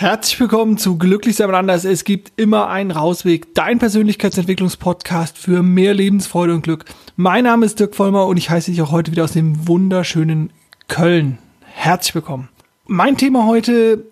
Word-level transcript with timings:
Herzlich 0.00 0.40
willkommen 0.40 0.78
zu 0.78 0.96
Glücklich 0.96 1.36
sein 1.36 1.50
anders. 1.58 1.84
Es 1.84 2.04
gibt 2.04 2.32
immer 2.40 2.70
einen 2.70 2.90
Rausweg. 2.90 3.54
Dein 3.54 3.78
Persönlichkeitsentwicklungspodcast 3.78 5.36
für 5.36 5.62
mehr 5.62 5.92
Lebensfreude 5.92 6.54
und 6.54 6.62
Glück. 6.62 6.86
Mein 7.16 7.44
Name 7.44 7.66
ist 7.66 7.78
Dirk 7.78 7.94
Vollmer 7.94 8.24
und 8.24 8.38
ich 8.38 8.48
heiße 8.48 8.70
dich 8.70 8.80
auch 8.80 8.92
heute 8.92 9.12
wieder 9.12 9.24
aus 9.24 9.32
dem 9.32 9.68
wunderschönen 9.68 10.54
Köln. 10.88 11.36
Herzlich 11.66 12.14
willkommen. 12.14 12.48
Mein 12.86 13.18
Thema 13.18 13.44
heute, 13.44 14.06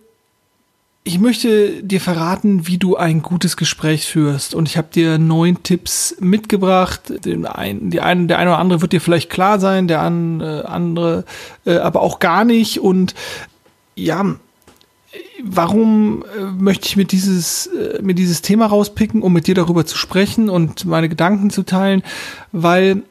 ich 1.04 1.18
möchte 1.20 1.82
dir 1.82 2.02
verraten, 2.02 2.66
wie 2.66 2.76
du 2.76 2.96
ein 2.96 3.22
gutes 3.22 3.56
Gespräch 3.56 4.04
führst. 4.04 4.54
Und 4.54 4.68
ich 4.68 4.76
habe 4.76 4.88
dir 4.92 5.16
neun 5.16 5.62
Tipps 5.62 6.16
mitgebracht. 6.20 7.24
Den 7.24 7.46
ein, 7.46 7.88
die 7.88 8.02
ein, 8.02 8.28
der 8.28 8.38
eine 8.38 8.50
oder 8.50 8.58
andere 8.58 8.82
wird 8.82 8.92
dir 8.92 9.00
vielleicht 9.00 9.30
klar 9.30 9.58
sein, 9.58 9.88
der 9.88 10.02
andere 10.02 11.24
äh, 11.64 11.78
aber 11.78 12.02
auch 12.02 12.18
gar 12.18 12.44
nicht. 12.44 12.78
Und 12.78 13.14
ja, 13.94 14.36
warum 15.42 16.24
äh, 16.36 16.44
möchte 16.44 16.86
ich 16.86 16.96
mir 16.96 17.04
dieses, 17.04 17.66
äh, 17.66 18.00
mir 18.02 18.14
dieses 18.14 18.42
Thema 18.42 18.66
rauspicken, 18.66 19.22
um 19.22 19.32
mit 19.32 19.46
dir 19.46 19.54
darüber 19.54 19.86
zu 19.86 19.96
sprechen 19.96 20.48
und 20.48 20.84
meine 20.84 21.08
Gedanken 21.08 21.50
zu 21.50 21.62
teilen? 21.62 22.02
Weil 22.52 23.02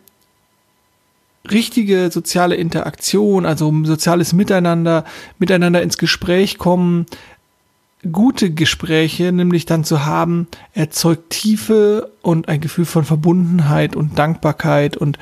richtige 1.49 2.11
soziale 2.11 2.55
Interaktion, 2.55 3.45
also 3.45 3.73
soziales 3.83 4.33
Miteinander, 4.33 5.05
miteinander 5.39 5.81
ins 5.81 5.97
Gespräch 5.97 6.57
kommen, 6.57 7.05
gute 8.11 8.51
Gespräche 8.51 9.31
nämlich 9.31 9.65
dann 9.65 9.83
zu 9.83 10.05
haben, 10.05 10.47
erzeugt 10.73 11.29
Tiefe 11.29 12.11
und 12.21 12.47
ein 12.47 12.61
Gefühl 12.61 12.85
von 12.85 13.05
Verbundenheit 13.05 13.95
und 13.95 14.19
Dankbarkeit 14.19 14.97
und 14.97 15.17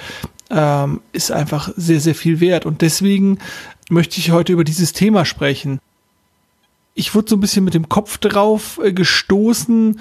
ähm, 0.50 1.02
ist 1.12 1.32
einfach 1.32 1.72
sehr, 1.78 2.00
sehr 2.00 2.16
viel 2.16 2.40
wert. 2.40 2.66
Und 2.66 2.82
deswegen 2.82 3.40
möchte 3.90 4.20
ich 4.20 4.32
heute 4.32 4.54
über 4.54 4.64
dieses 4.64 4.94
Thema 4.94 5.26
sprechen 5.26 5.80
ich 6.96 7.14
wurde 7.14 7.30
so 7.30 7.36
ein 7.36 7.42
bisschen 7.42 7.66
mit 7.66 7.74
dem 7.74 7.90
Kopf 7.90 8.18
drauf 8.18 8.80
äh, 8.84 8.94
gestoßen, 8.94 10.00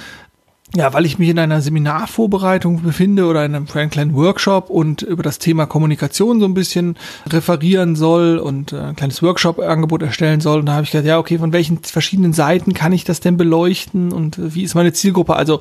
ja, 0.76 0.92
weil 0.92 1.06
ich 1.06 1.18
mich 1.18 1.28
in 1.28 1.38
einer 1.38 1.60
Seminarvorbereitung 1.60 2.82
befinde 2.82 3.26
oder 3.26 3.44
in 3.44 3.54
einem, 3.54 3.66
kleinen 3.66 4.14
Workshop 4.14 4.70
und 4.70 5.02
über 5.02 5.22
das 5.22 5.38
Thema 5.38 5.66
Kommunikation 5.66 6.40
so 6.40 6.46
ein 6.46 6.54
bisschen 6.54 6.96
referieren 7.28 7.94
soll 7.94 8.38
und 8.38 8.72
äh, 8.72 8.78
ein 8.78 8.96
kleines 8.96 9.22
Workshop-Angebot 9.22 10.02
erstellen 10.02 10.40
soll. 10.40 10.60
Und 10.60 10.66
da 10.66 10.74
habe 10.74 10.84
ich 10.84 10.90
gedacht, 10.90 11.06
ja, 11.06 11.18
okay, 11.18 11.38
von 11.38 11.52
welchen 11.52 11.78
verschiedenen 11.78 12.32
Seiten 12.32 12.74
kann 12.74 12.92
ich 12.92 13.04
das 13.04 13.20
denn 13.20 13.36
beleuchten 13.36 14.12
und 14.12 14.38
äh, 14.38 14.54
wie 14.54 14.62
ist 14.62 14.74
meine 14.74 14.92
Zielgruppe? 14.92 15.36
Also 15.36 15.60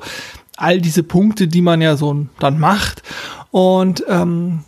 all 0.56 0.80
diese 0.80 1.02
Punkte, 1.02 1.48
die 1.48 1.62
man 1.62 1.82
ja 1.82 1.96
so 1.96 2.26
dann 2.38 2.58
macht. 2.58 3.02
Und 3.50 4.04
ähm, 4.08 4.60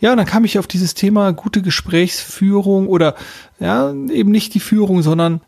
ja, 0.00 0.14
dann 0.14 0.26
kam 0.26 0.44
ich 0.44 0.58
auf 0.58 0.66
dieses 0.66 0.94
Thema 0.94 1.32
gute 1.32 1.62
Gesprächsführung 1.62 2.88
oder 2.88 3.14
ja, 3.58 3.90
eben 3.90 4.30
nicht 4.30 4.54
die 4.54 4.60
Führung, 4.60 5.02
sondern 5.02 5.40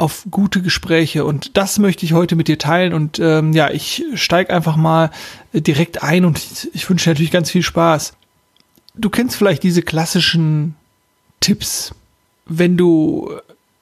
auf 0.00 0.26
gute 0.30 0.62
Gespräche 0.62 1.26
und 1.26 1.56
das 1.58 1.78
möchte 1.78 2.06
ich 2.06 2.14
heute 2.14 2.34
mit 2.34 2.48
dir 2.48 2.58
teilen 2.58 2.94
und 2.94 3.18
ähm, 3.18 3.52
ja, 3.52 3.70
ich 3.70 4.02
steige 4.14 4.52
einfach 4.52 4.76
mal 4.76 5.10
direkt 5.52 6.02
ein 6.02 6.24
und 6.24 6.38
ich, 6.38 6.74
ich 6.74 6.88
wünsche 6.88 7.04
dir 7.04 7.10
natürlich 7.10 7.30
ganz 7.30 7.50
viel 7.50 7.62
Spaß. 7.62 8.14
Du 8.94 9.10
kennst 9.10 9.36
vielleicht 9.36 9.62
diese 9.62 9.82
klassischen 9.82 10.74
Tipps, 11.40 11.94
wenn 12.46 12.78
du 12.78 13.30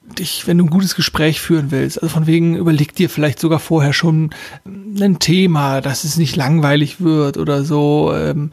dich, 0.03 0.47
wenn 0.47 0.59
du 0.59 0.65
ein 0.65 0.71
gutes 0.71 0.97
Gespräch 0.97 1.41
führen 1.41 1.71
willst. 1.71 2.03
Also 2.03 2.15
von 2.15 2.27
wegen 2.27 2.57
überleg 2.57 2.95
dir 2.97 3.09
vielleicht 3.09 3.39
sogar 3.39 3.61
vorher 3.61 3.93
schon 3.93 4.31
ein 4.67 5.19
Thema, 5.21 5.81
dass 5.81 6.03
es 6.03 6.17
nicht 6.17 6.35
langweilig 6.35 7.01
wird 7.01 7.37
oder 7.37 7.63
so. 7.63 8.13
Ähm, 8.15 8.53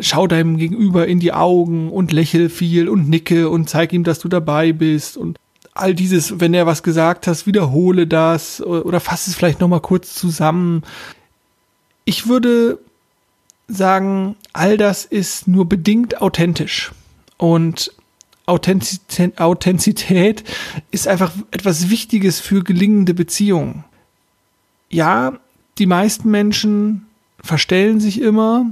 schau 0.00 0.26
deinem 0.26 0.56
Gegenüber 0.56 1.06
in 1.06 1.20
die 1.20 1.32
Augen 1.32 1.90
und 1.90 2.12
lächel 2.12 2.48
viel 2.48 2.88
und 2.88 3.10
nicke 3.10 3.50
und 3.50 3.68
zeig 3.68 3.92
ihm, 3.92 4.04
dass 4.04 4.20
du 4.20 4.28
dabei 4.28 4.72
bist 4.72 5.16
und 5.16 5.36
all 5.74 5.94
dieses, 5.94 6.40
wenn 6.40 6.54
er 6.54 6.66
was 6.66 6.82
gesagt 6.82 7.26
hast, 7.26 7.46
wiederhole 7.46 8.06
das 8.06 8.62
oder, 8.62 9.00
fasse 9.00 9.30
es 9.30 9.36
vielleicht 9.36 9.60
nochmal 9.60 9.80
kurz 9.80 10.14
zusammen. 10.14 10.82
Ich 12.04 12.28
würde 12.28 12.78
sagen, 13.66 14.36
all 14.52 14.76
das 14.76 15.04
ist 15.04 15.48
nur 15.48 15.68
bedingt 15.68 16.22
authentisch. 16.22 16.92
Und 17.36 17.92
Authentizität, 18.46 19.40
Authentizität 19.40 20.44
ist 20.90 21.08
einfach 21.08 21.32
etwas 21.50 21.90
Wichtiges 21.90 22.40
für 22.40 22.62
gelingende 22.62 23.14
Beziehungen. 23.14 23.84
Ja, 24.90 25.38
die 25.78 25.86
meisten 25.86 26.30
Menschen 26.30 27.06
verstellen 27.42 28.00
sich 28.00 28.20
immer, 28.20 28.66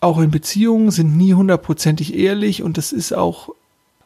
auch 0.00 0.18
in 0.18 0.30
Beziehungen, 0.30 0.90
sind 0.90 1.16
nie 1.16 1.34
hundertprozentig 1.34 2.14
ehrlich 2.14 2.62
und 2.62 2.78
das 2.78 2.92
ist 2.92 3.12
auch 3.12 3.50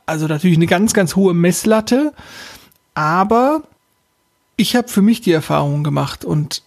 also 0.06 0.26
natürlich 0.26 0.56
eine 0.56 0.66
ganz, 0.66 0.92
ganz 0.92 1.16
hohe 1.16 1.34
Messlatte, 1.34 2.12
aber 2.94 3.62
ich 4.56 4.76
habe 4.76 4.88
für 4.88 5.02
mich 5.02 5.20
die 5.20 5.32
Erfahrung 5.32 5.82
gemacht 5.82 6.24
und 6.24 6.62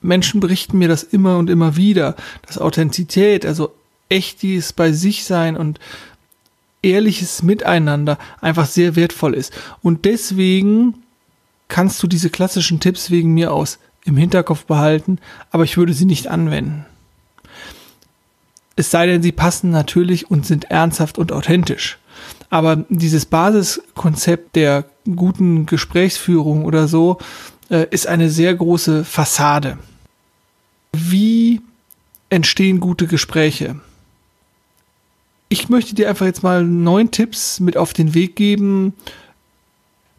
Menschen 0.00 0.40
berichten 0.40 0.78
mir 0.78 0.88
das 0.88 1.02
immer 1.02 1.38
und 1.38 1.50
immer 1.50 1.76
wieder, 1.76 2.14
dass 2.46 2.58
Authentizität, 2.58 3.44
also 3.44 3.72
echtes 4.08 4.72
bei 4.72 4.92
sich 4.92 5.24
sein 5.24 5.56
und 5.56 5.80
ehrliches 6.82 7.42
Miteinander 7.42 8.18
einfach 8.40 8.66
sehr 8.66 8.96
wertvoll 8.96 9.34
ist. 9.34 9.52
Und 9.82 10.04
deswegen 10.04 11.02
kannst 11.66 12.02
du 12.02 12.06
diese 12.06 12.30
klassischen 12.30 12.80
Tipps 12.80 13.10
wegen 13.10 13.34
mir 13.34 13.52
aus 13.52 13.78
im 14.04 14.16
Hinterkopf 14.16 14.64
behalten, 14.64 15.18
aber 15.50 15.64
ich 15.64 15.76
würde 15.76 15.92
sie 15.92 16.06
nicht 16.06 16.28
anwenden. 16.28 16.86
Es 18.76 18.90
sei 18.90 19.06
denn, 19.06 19.22
sie 19.22 19.32
passen 19.32 19.70
natürlich 19.70 20.30
und 20.30 20.46
sind 20.46 20.70
ernsthaft 20.70 21.18
und 21.18 21.32
authentisch. 21.32 21.98
Aber 22.50 22.84
dieses 22.88 23.26
Basiskonzept 23.26 24.56
der 24.56 24.84
guten 25.16 25.66
Gesprächsführung 25.66 26.64
oder 26.64 26.88
so 26.88 27.18
äh, 27.70 27.86
ist 27.90 28.06
eine 28.06 28.30
sehr 28.30 28.54
große 28.54 29.04
Fassade. 29.04 29.78
Wie 30.92 31.60
entstehen 32.30 32.80
gute 32.80 33.06
Gespräche? 33.06 33.80
Ich 35.50 35.68
möchte 35.68 35.94
dir 35.94 36.08
einfach 36.08 36.26
jetzt 36.26 36.42
mal 36.42 36.64
neun 36.64 37.10
Tipps 37.10 37.60
mit 37.60 37.76
auf 37.76 37.92
den 37.92 38.14
Weg 38.14 38.36
geben, 38.36 38.94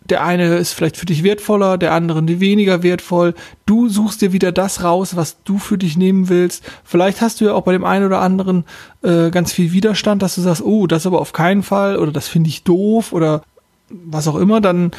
der 0.09 0.23
eine 0.23 0.57
ist 0.57 0.73
vielleicht 0.73 0.97
für 0.97 1.05
dich 1.05 1.23
wertvoller, 1.23 1.77
der 1.77 1.93
andere 1.93 2.27
weniger 2.39 2.83
wertvoll. 2.83 3.33
Du 3.65 3.89
suchst 3.89 4.21
dir 4.21 4.33
wieder 4.33 4.51
das 4.51 4.83
raus, 4.83 5.15
was 5.15 5.43
du 5.43 5.57
für 5.57 5.77
dich 5.77 5.97
nehmen 5.97 6.29
willst. 6.29 6.63
Vielleicht 6.83 7.21
hast 7.21 7.39
du 7.39 7.45
ja 7.45 7.53
auch 7.53 7.63
bei 7.63 7.71
dem 7.71 7.85
einen 7.85 8.05
oder 8.05 8.21
anderen 8.21 8.65
äh, 9.01 9.29
ganz 9.29 9.51
viel 9.51 9.71
Widerstand, 9.71 10.21
dass 10.21 10.35
du 10.35 10.41
sagst, 10.41 10.63
oh, 10.63 10.87
das 10.87 11.05
aber 11.05 11.19
auf 11.19 11.33
keinen 11.33 11.63
Fall 11.63 11.97
oder 11.97 12.11
das 12.11 12.27
finde 12.27 12.49
ich 12.49 12.63
doof 12.63 13.13
oder 13.13 13.43
was 13.89 14.27
auch 14.27 14.35
immer. 14.35 14.61
Dann 14.61 14.91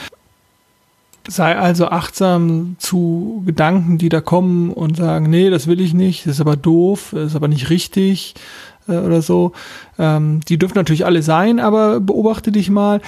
sei 1.29 1.57
also 1.57 1.89
achtsam 1.89 2.77
zu 2.79 3.43
Gedanken, 3.47 3.99
die 3.99 4.09
da 4.09 4.21
kommen 4.21 4.73
und 4.73 4.97
sagen, 4.97 5.29
nee, 5.31 5.51
das 5.51 5.67
will 5.67 5.81
ich 5.81 5.95
nicht, 5.95 6.27
das 6.27 6.35
ist 6.35 6.41
aber 6.41 6.57
doof, 6.57 7.11
das 7.13 7.29
ist 7.29 7.37
aber 7.37 7.49
nicht 7.49 7.71
richtig 7.71 8.35
äh, 8.89 8.97
oder 8.97 9.23
so. 9.23 9.53
Ähm, 9.99 10.41
die 10.49 10.59
dürfen 10.59 10.77
natürlich 10.77 11.07
alle 11.07 11.23
sein, 11.23 11.61
aber 11.61 12.01
beobachte 12.01 12.53
dich 12.53 12.71
mal 12.71 13.01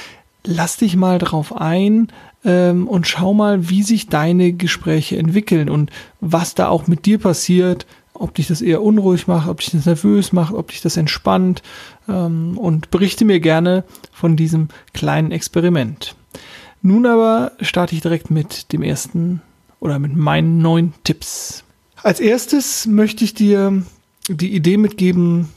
lass 0.45 0.77
dich 0.77 0.97
mal 0.97 1.19
drauf 1.19 1.55
ein 1.57 2.09
ähm, 2.45 2.89
und 2.89 3.07
schau 3.07 3.35
mal, 3.35 3.69
wie 3.69 3.83
sich 3.83 4.09
deine 4.09 4.53
Gespräche 4.53 5.17
entwickeln 5.17 5.69
und 5.69 5.91
was 6.21 6.55
da 6.55 6.69
auch 6.69 6.87
mit 6.87 7.07
dir 7.07 7.19
passiert, 7.19 7.87
ob 8.15 8.35
dich 8.35 8.49
das 8.49 8.63
eher 8.63 8.83
unruhig 8.83 9.27
macht, 9.27 9.49
ob 9.49 9.61
dich 9.61 9.71
das 9.71 9.87
nervös 9.87 10.33
macht, 10.33 10.55
ob 10.55 10.69
dich 10.69 10.81
das 10.81 10.97
entspannt 10.97 11.63
ähm, 12.09 12.59
und 12.59 12.91
berichte 12.91 13.25
mir 13.25 13.41
gerne 13.41 13.85
von 14.13 14.37
diesem 14.37 14.69
kleinen 14.93 15.33
Experiment. 15.33 16.15
Nun 16.83 17.07
aber 17.07 17.53
starte 17.61 17.95
ich 17.95 18.01
direkt 18.01 18.31
mit 18.31 18.73
dem 18.73 18.83
ersten 18.83 19.41
oder 19.81 19.99
mit 19.99 20.17
meinen 20.17 20.59
neun 20.59 20.95
Tipps. 21.05 21.65
Als 22.03 22.21
erstes 22.21 22.87
möchte 22.87 23.25
ich 23.25 23.35
dir 23.35 23.83
die 24.29 24.55
Idee 24.55 24.77
mitgeben, 24.77 25.49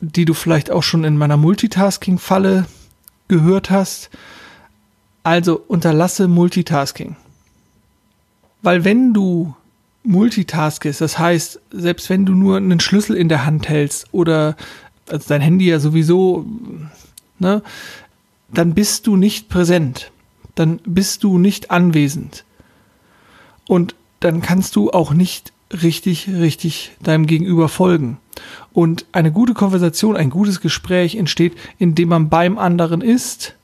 die 0.00 0.26
du 0.26 0.34
vielleicht 0.34 0.70
auch 0.70 0.82
schon 0.82 1.04
in 1.04 1.16
meiner 1.16 1.38
Multitasking-Falle 1.38 2.66
gehört 3.28 3.70
hast. 3.70 4.10
Also 5.22 5.62
unterlasse 5.66 6.28
Multitasking. 6.28 7.16
Weil 8.62 8.84
wenn 8.84 9.12
du 9.12 9.54
multitaskest, 10.02 11.00
das 11.00 11.18
heißt, 11.18 11.60
selbst 11.70 12.10
wenn 12.10 12.26
du 12.26 12.34
nur 12.34 12.58
einen 12.58 12.80
Schlüssel 12.80 13.16
in 13.16 13.28
der 13.28 13.46
Hand 13.46 13.68
hältst 13.68 14.06
oder 14.12 14.56
also 15.08 15.28
dein 15.28 15.40
Handy 15.40 15.66
ja 15.66 15.78
sowieso, 15.80 16.46
ne, 17.38 17.62
dann 18.52 18.74
bist 18.74 19.06
du 19.06 19.16
nicht 19.16 19.48
präsent. 19.48 20.12
Dann 20.54 20.78
bist 20.84 21.24
du 21.24 21.38
nicht 21.38 21.70
anwesend. 21.70 22.44
Und 23.66 23.94
dann 24.20 24.40
kannst 24.40 24.76
du 24.76 24.90
auch 24.90 25.12
nicht 25.12 25.52
richtig, 25.82 26.28
richtig 26.28 26.92
deinem 27.02 27.26
Gegenüber 27.26 27.68
folgen. 27.68 28.18
Und 28.74 29.06
eine 29.12 29.32
gute 29.32 29.54
Konversation, 29.54 30.16
ein 30.16 30.28
gutes 30.28 30.60
Gespräch 30.60 31.14
entsteht, 31.14 31.54
indem 31.78 32.10
man 32.10 32.28
beim 32.28 32.58
anderen 32.58 33.00
ist 33.00 33.54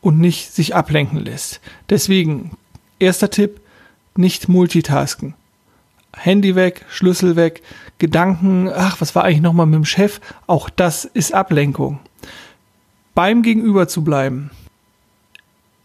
und 0.00 0.18
nicht 0.18 0.52
sich 0.52 0.74
ablenken 0.74 1.18
lässt. 1.18 1.60
Deswegen, 1.90 2.56
erster 2.98 3.30
Tipp, 3.30 3.60
nicht 4.16 4.48
multitasken. 4.48 5.34
Handy 6.16 6.54
weg, 6.54 6.86
Schlüssel 6.88 7.36
weg, 7.36 7.62
Gedanken, 7.98 8.70
ach, 8.72 9.00
was 9.00 9.14
war 9.14 9.24
eigentlich 9.24 9.42
nochmal 9.42 9.66
mit 9.66 9.74
dem 9.74 9.84
Chef? 9.84 10.20
Auch 10.46 10.70
das 10.70 11.04
ist 11.04 11.34
Ablenkung. 11.34 11.98
Beim 13.14 13.42
Gegenüber 13.42 13.88
zu 13.88 14.02
bleiben. 14.02 14.50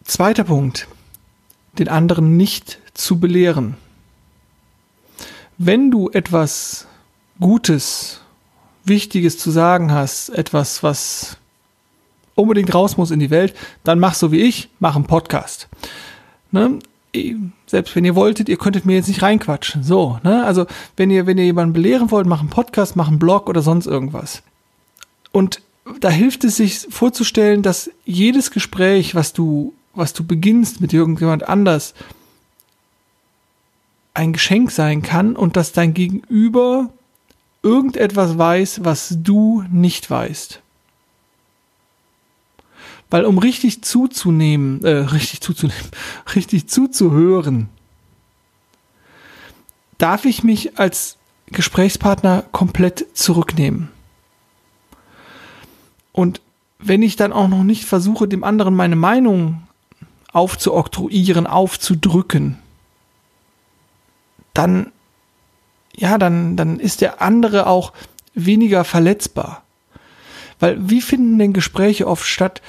Zweiter 0.03 0.43
Punkt. 0.45 0.87
den 1.77 1.89
anderen 1.89 2.37
nicht 2.37 2.79
zu 2.93 3.19
belehren. 3.19 3.75
Wenn 5.57 5.91
du 5.91 6.09
etwas 6.09 6.87
Gutes, 7.39 8.21
Wichtiges 8.85 9.37
zu 9.37 9.51
sagen 9.51 9.91
hast, 9.91 10.29
etwas, 10.29 10.83
was 10.83 11.37
unbedingt 12.35 12.73
raus 12.73 12.97
muss 12.97 13.11
in 13.11 13.19
die 13.19 13.29
Welt, 13.29 13.55
dann 13.83 13.99
mach 13.99 14.13
so 14.13 14.31
wie 14.31 14.41
ich, 14.41 14.69
mach 14.79 14.95
einen 14.95 15.05
Podcast. 15.05 15.67
Ne? 16.51 16.79
Selbst 17.65 17.95
wenn 17.95 18.05
ihr 18.05 18.15
wolltet, 18.15 18.49
ihr 18.49 18.57
könntet 18.57 18.85
mir 18.85 18.95
jetzt 18.95 19.07
nicht 19.07 19.21
reinquatschen. 19.21 19.83
So, 19.83 20.19
ne? 20.23 20.43
Also, 20.45 20.65
wenn 20.97 21.09
ihr, 21.09 21.25
wenn 21.25 21.37
ihr 21.37 21.45
jemanden 21.45 21.73
belehren 21.73 22.11
wollt, 22.11 22.27
mach 22.27 22.41
einen 22.41 22.49
Podcast, 22.49 22.95
mach 22.95 23.07
einen 23.07 23.19
Blog 23.19 23.47
oder 23.49 23.61
sonst 23.61 23.87
irgendwas. 23.87 24.43
Und 25.31 25.61
da 25.99 26.09
hilft 26.09 26.43
es 26.43 26.57
sich 26.57 26.87
vorzustellen, 26.89 27.61
dass 27.61 27.89
jedes 28.05 28.51
Gespräch, 28.51 29.15
was 29.15 29.33
du, 29.33 29.73
was 29.93 30.13
du 30.13 30.25
beginnst 30.25 30.81
mit 30.81 30.93
irgendjemand 30.93 31.47
anders, 31.47 31.93
ein 34.13 34.33
Geschenk 34.33 34.71
sein 34.71 35.01
kann 35.01 35.35
und 35.35 35.55
dass 35.55 35.71
dein 35.71 35.93
Gegenüber 35.93 36.89
irgendetwas 37.65 38.37
weiß, 38.37 38.85
was 38.85 39.17
du 39.19 39.63
nicht 39.71 40.09
weißt. 40.09 40.61
Weil 43.09 43.25
um 43.25 43.37
richtig 43.37 43.83
zuzunehmen, 43.83 44.83
äh, 44.83 44.89
richtig 44.89 45.41
zuzunehmen, 45.41 45.83
richtig 46.35 46.67
zuzuhören, 46.67 47.69
darf 49.97 50.25
ich 50.25 50.43
mich 50.43 50.77
als 50.77 51.17
Gesprächspartner 51.47 52.43
komplett 52.51 53.05
zurücknehmen. 53.13 53.89
Und 56.11 56.41
wenn 56.79 57.01
ich 57.01 57.15
dann 57.15 57.33
auch 57.33 57.47
noch 57.47 57.63
nicht 57.63 57.85
versuche, 57.85 58.27
dem 58.27 58.43
anderen 58.43 58.75
meine 58.75 58.95
Meinung 58.95 59.63
aufzuoktroyieren, 60.31 61.47
aufzudrücken, 61.47 62.57
dann, 64.53 64.91
ja, 65.97 66.17
dann, 66.17 66.55
dann 66.55 66.79
ist 66.79 67.01
der 67.01 67.21
andere 67.21 67.67
auch 67.67 67.93
weniger 68.33 68.83
verletzbar. 68.83 69.63
Weil 70.59 70.77
wie 70.89 71.01
finden 71.01 71.39
denn 71.39 71.53
Gespräche 71.53 72.07
oft 72.07 72.25
statt? 72.25 72.61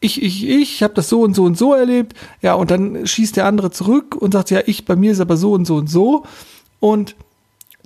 Ich, 0.00 0.22
ich, 0.22 0.48
ich 0.48 0.82
habe 0.82 0.94
das 0.94 1.08
so 1.08 1.22
und 1.22 1.34
so 1.34 1.44
und 1.44 1.58
so 1.58 1.74
erlebt, 1.74 2.14
ja, 2.40 2.54
und 2.54 2.70
dann 2.70 3.06
schießt 3.06 3.36
der 3.36 3.46
andere 3.46 3.70
zurück 3.70 4.14
und 4.14 4.32
sagt, 4.32 4.50
ja, 4.50 4.60
ich, 4.66 4.84
bei 4.84 4.94
mir 4.94 5.10
ist 5.10 5.20
aber 5.20 5.36
so 5.36 5.52
und 5.52 5.64
so 5.64 5.76
und 5.76 5.90
so. 5.90 6.24
Und 6.78 7.16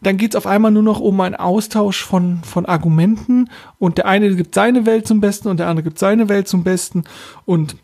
dann 0.02 0.16
geht 0.16 0.32
es 0.32 0.36
auf 0.36 0.46
einmal 0.46 0.72
nur 0.72 0.82
noch 0.82 1.00
um 1.00 1.20
einen 1.20 1.36
Austausch 1.36 2.02
von, 2.02 2.40
von 2.42 2.66
Argumenten 2.66 3.48
und 3.78 3.98
der 3.98 4.06
eine 4.06 4.34
gibt 4.34 4.54
seine 4.54 4.84
Welt 4.84 5.06
zum 5.06 5.20
Besten 5.20 5.48
und 5.48 5.58
der 5.58 5.68
andere 5.68 5.84
gibt 5.84 5.98
seine 5.98 6.28
Welt 6.28 6.48
zum 6.48 6.64
Besten 6.64 7.04
und 7.44 7.76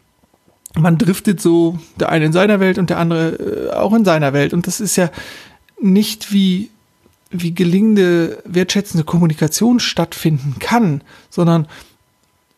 man 0.76 0.99
driftet 0.99 1.41
so, 1.41 1.79
der 1.99 2.11
eine 2.11 2.26
in 2.26 2.32
seiner 2.32 2.61
Welt 2.61 2.76
und 2.76 2.91
der 2.91 2.99
andere 2.99 3.70
äh, 3.70 3.70
auch 3.70 3.94
in 3.94 4.05
seiner 4.05 4.32
Welt 4.32 4.52
und 4.52 4.67
das 4.67 4.81
ist 4.81 4.96
ja 4.96 5.11
nicht 5.81 6.32
wie, 6.32 6.70
wie 7.30 7.54
gelingende, 7.54 8.42
wertschätzende 8.44 9.04
Kommunikation 9.04 9.80
stattfinden 9.80 10.56
kann, 10.58 11.02
sondern 11.30 11.66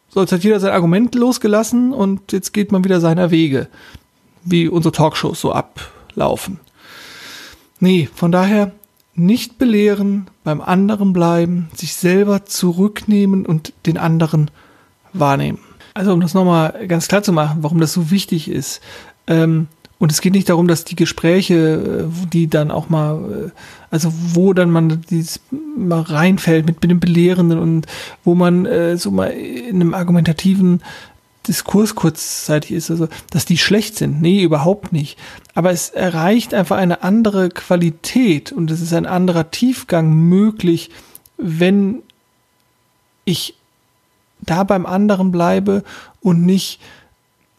sonst 0.09 0.33
hat 0.33 0.45
jeder 0.45 0.61
sein 0.61 0.73
Argument 0.73 1.15
losgelassen 1.15 1.93
und 1.93 2.33
jetzt 2.33 2.53
geht 2.53 2.73
man 2.73 2.85
wieder 2.85 3.01
seiner 3.01 3.31
Wege, 3.31 3.69
wie 4.45 4.69
unsere 4.69 4.93
Talkshows 4.93 5.41
so 5.41 5.53
ablaufen. 5.53 6.61
Nee, 7.81 8.09
von 8.15 8.31
daher 8.31 8.73
nicht 9.15 9.59
belehren, 9.59 10.29
beim 10.45 10.61
anderen 10.61 11.13
bleiben, 11.13 11.69
sich 11.75 11.95
selber 11.95 12.45
zurücknehmen 12.45 13.45
und 13.45 13.73
den 13.87 13.99
anderen 13.99 14.51
wahrnehmen. 15.13 15.59
Also 15.95 16.13
um 16.13 16.21
das 16.21 16.35
nochmal 16.35 16.87
ganz 16.87 17.09
klar 17.09 17.23
zu 17.23 17.33
machen, 17.33 17.63
warum 17.63 17.81
das 17.81 17.93
so 17.93 18.11
wichtig 18.11 18.49
ist. 18.49 18.81
Ähm, 19.27 19.67
und 20.01 20.11
es 20.11 20.23
geht 20.23 20.33
nicht 20.33 20.49
darum, 20.49 20.67
dass 20.67 20.85
die 20.85 20.97
Gespräche, 20.97 22.09
äh, 22.09 22.27
die 22.33 22.49
dann 22.49 22.71
auch 22.71 22.89
mal, 22.89 23.49
äh, 23.49 23.51
also 23.91 24.11
wo 24.33 24.55
dann 24.55 24.71
man 24.71 25.03
dieses 25.11 25.41
mal 25.77 26.01
reinfällt 26.01 26.67
mit, 26.67 26.83
mit 26.83 26.91
dem 26.91 27.01
Belehrenden 27.01 27.59
und 27.59 27.87
wo 28.25 28.35
man 28.35 28.65
äh, 28.65 28.97
so 28.97 29.11
mal 29.11 29.27
in 29.27 29.77
einem 29.77 29.93
argumentativen 29.95 30.81
Diskurs 31.47 31.95
kurzzeitig 31.95 32.73
ist, 32.73 32.91
also 32.91 33.09
dass 33.31 33.45
die 33.45 33.59
schlecht 33.59 33.97
sind. 33.97 34.23
Nee, 34.23 34.43
überhaupt 34.43 34.93
nicht. 34.93 35.19
Aber 35.55 35.71
es 35.71 35.91
erreicht 35.91 36.55
einfach 36.55 36.79
eine 36.79 37.03
andere 37.03 37.51
Qualität 37.51 38.53
und 38.53 38.71
es 38.71 38.81
ist 38.81 38.95
ein 38.95 39.07
anderer 39.07 39.51
Tiefgang 39.51 40.15
möglich, 40.15 40.91
wenn 41.37 42.03
ich 43.27 43.55
da 44.41 44.65
beim 44.65 44.87
anderen 44.87 45.31
bleibe 45.31 45.85
und 46.23 46.47
nicht 46.47 46.81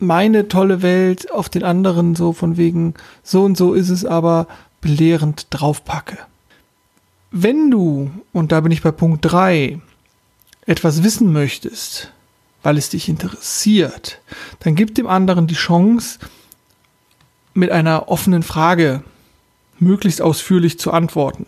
meine 0.02 0.48
tolle 0.48 0.82
Welt 0.82 1.32
auf 1.32 1.50
den 1.50 1.64
anderen 1.64 2.16
so 2.16 2.34
von 2.34 2.58
wegen 2.58 2.96
so 3.24 3.44
und 3.44 3.58
so 3.58 3.74
ist 3.74 3.90
es 3.90 4.06
aber 4.06 4.48
belehrend 4.82 5.48
draufpacke. 5.52 6.18
Wenn 7.32 7.72
du, 7.72 8.12
und 8.34 8.52
da 8.52 8.62
bin 8.62 8.72
ich 8.72 8.82
bei 8.82 8.92
Punkt 8.92 9.20
drei 9.22 9.80
etwas 10.66 11.04
wissen 11.04 11.32
möchtest, 11.32 12.12
weil 12.64 12.78
es 12.78 12.90
dich 12.90 13.10
interessiert, 13.10 14.20
dann 14.60 14.76
gib 14.76 14.96
dem 14.96 15.08
anderen 15.08 15.48
die 15.48 15.56
Chance, 15.56 16.20
mit 17.54 17.72
einer 17.72 18.08
offenen 18.08 18.44
Frage 18.44 19.04
möglichst 19.80 20.22
ausführlich 20.22 20.80
zu 20.80 20.92
antworten. 20.92 21.46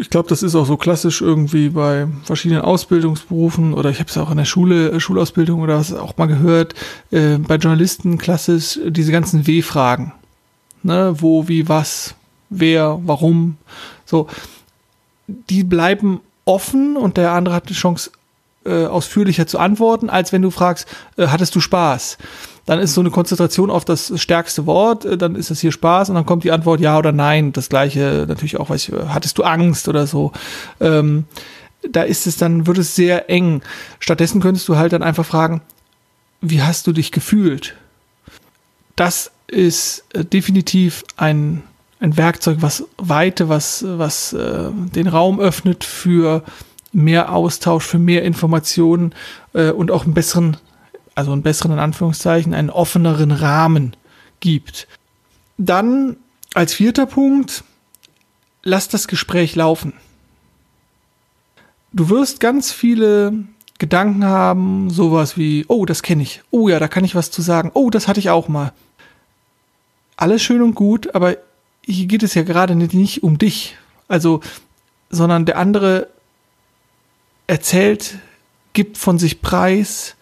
Ich 0.00 0.10
glaube, 0.10 0.28
das 0.28 0.44
ist 0.44 0.54
auch 0.54 0.64
so 0.64 0.76
klassisch 0.76 1.20
irgendwie 1.20 1.70
bei 1.70 2.06
verschiedenen 2.22 2.62
Ausbildungsberufen 2.62 3.74
oder 3.74 3.90
ich 3.90 3.98
habe 3.98 4.08
es 4.08 4.16
auch 4.16 4.30
in 4.30 4.36
der 4.36 4.44
Schule, 4.44 4.92
äh, 4.92 5.00
Schulausbildung 5.00 5.60
oder 5.60 5.76
was 5.76 5.92
auch 5.92 6.16
mal 6.16 6.26
gehört, 6.26 6.74
äh, 7.10 7.38
bei 7.38 7.56
Journalisten 7.56 8.16
klassisch 8.16 8.78
diese 8.86 9.10
ganzen 9.10 9.46
W-Fragen. 9.46 10.12
Ne, 10.84 11.16
wo, 11.18 11.48
wie, 11.48 11.68
was, 11.68 12.14
wer, 12.48 13.00
warum. 13.02 13.56
So, 14.06 14.28
die 15.26 15.64
bleiben 15.64 16.20
offen 16.44 16.96
und 16.96 17.16
der 17.16 17.32
andere 17.32 17.56
hat 17.56 17.68
die 17.68 17.74
Chance, 17.74 18.12
äh, 18.64 18.86
ausführlicher 18.86 19.46
zu 19.46 19.58
antworten, 19.58 20.10
als 20.10 20.32
wenn 20.32 20.42
du 20.42 20.50
fragst, 20.50 20.86
äh, 21.16 21.26
hattest 21.26 21.54
du 21.56 21.60
Spaß? 21.60 22.18
Dann 22.68 22.80
ist 22.80 22.92
so 22.92 23.00
eine 23.00 23.08
Konzentration 23.08 23.70
auf 23.70 23.86
das 23.86 24.12
stärkste 24.20 24.66
Wort, 24.66 25.06
äh, 25.06 25.16
dann 25.16 25.36
ist 25.36 25.50
es 25.50 25.58
hier 25.58 25.72
Spaß 25.72 26.10
und 26.10 26.16
dann 26.16 26.26
kommt 26.26 26.44
die 26.44 26.52
Antwort 26.52 26.80
ja 26.80 26.98
oder 26.98 27.12
nein. 27.12 27.50
Das 27.54 27.70
gleiche 27.70 28.26
natürlich 28.28 28.60
auch, 28.60 28.68
weiß 28.68 28.90
ich, 28.90 28.94
hattest 29.08 29.38
du 29.38 29.42
Angst 29.42 29.88
oder 29.88 30.06
so. 30.06 30.32
Ähm, 30.78 31.24
da 31.80 32.02
ist 32.02 32.26
es 32.26 32.36
dann, 32.36 32.66
wird 32.66 32.76
es 32.76 32.94
sehr 32.94 33.30
eng. 33.30 33.62
Stattdessen 34.00 34.42
könntest 34.42 34.68
du 34.68 34.76
halt 34.76 34.92
dann 34.92 35.02
einfach 35.02 35.24
fragen, 35.24 35.62
wie 36.42 36.60
hast 36.60 36.86
du 36.86 36.92
dich 36.92 37.10
gefühlt? 37.10 37.74
Das 38.96 39.30
ist 39.46 40.04
äh, 40.12 40.26
definitiv 40.26 41.04
ein, 41.16 41.62
ein 42.00 42.18
Werkzeug, 42.18 42.58
was 42.60 42.84
Weite, 42.98 43.48
was, 43.48 43.82
was 43.88 44.34
äh, 44.34 44.68
den 44.94 45.08
Raum 45.08 45.40
öffnet 45.40 45.84
für 45.84 46.42
mehr 46.92 47.32
Austausch, 47.32 47.86
für 47.86 47.98
mehr 47.98 48.24
Informationen 48.24 49.14
äh, 49.54 49.70
und 49.70 49.90
auch 49.90 50.04
einen 50.04 50.12
besseren, 50.12 50.58
also 51.18 51.32
einen 51.32 51.42
besseren 51.42 51.72
in 51.72 51.78
Anführungszeichen, 51.80 52.54
einen 52.54 52.70
offeneren 52.70 53.32
Rahmen 53.32 53.96
gibt. 54.38 54.86
Dann 55.56 56.16
als 56.54 56.74
vierter 56.74 57.06
Punkt, 57.06 57.64
lass 58.62 58.88
das 58.88 59.08
Gespräch 59.08 59.56
laufen. 59.56 59.94
Du 61.92 62.08
wirst 62.08 62.38
ganz 62.38 62.70
viele 62.70 63.32
Gedanken 63.80 64.24
haben, 64.26 64.90
sowas 64.90 65.36
wie, 65.36 65.64
oh, 65.66 65.86
das 65.86 66.04
kenne 66.04 66.22
ich, 66.22 66.42
oh 66.52 66.68
ja, 66.68 66.78
da 66.78 66.86
kann 66.86 67.02
ich 67.02 67.16
was 67.16 67.32
zu 67.32 67.42
sagen, 67.42 67.72
oh, 67.74 67.90
das 67.90 68.06
hatte 68.06 68.20
ich 68.20 68.30
auch 68.30 68.46
mal. 68.46 68.72
Alles 70.16 70.40
schön 70.40 70.62
und 70.62 70.76
gut, 70.76 71.16
aber 71.16 71.36
hier 71.84 72.06
geht 72.06 72.22
es 72.22 72.34
ja 72.34 72.44
gerade 72.44 72.76
nicht 72.76 73.24
um 73.24 73.38
dich, 73.38 73.76
also, 74.06 74.40
sondern 75.10 75.46
der 75.46 75.58
andere 75.58 76.10
erzählt, 77.48 78.20
gibt 78.72 78.98
von 78.98 79.18
sich 79.18 79.42
preis, 79.42 80.14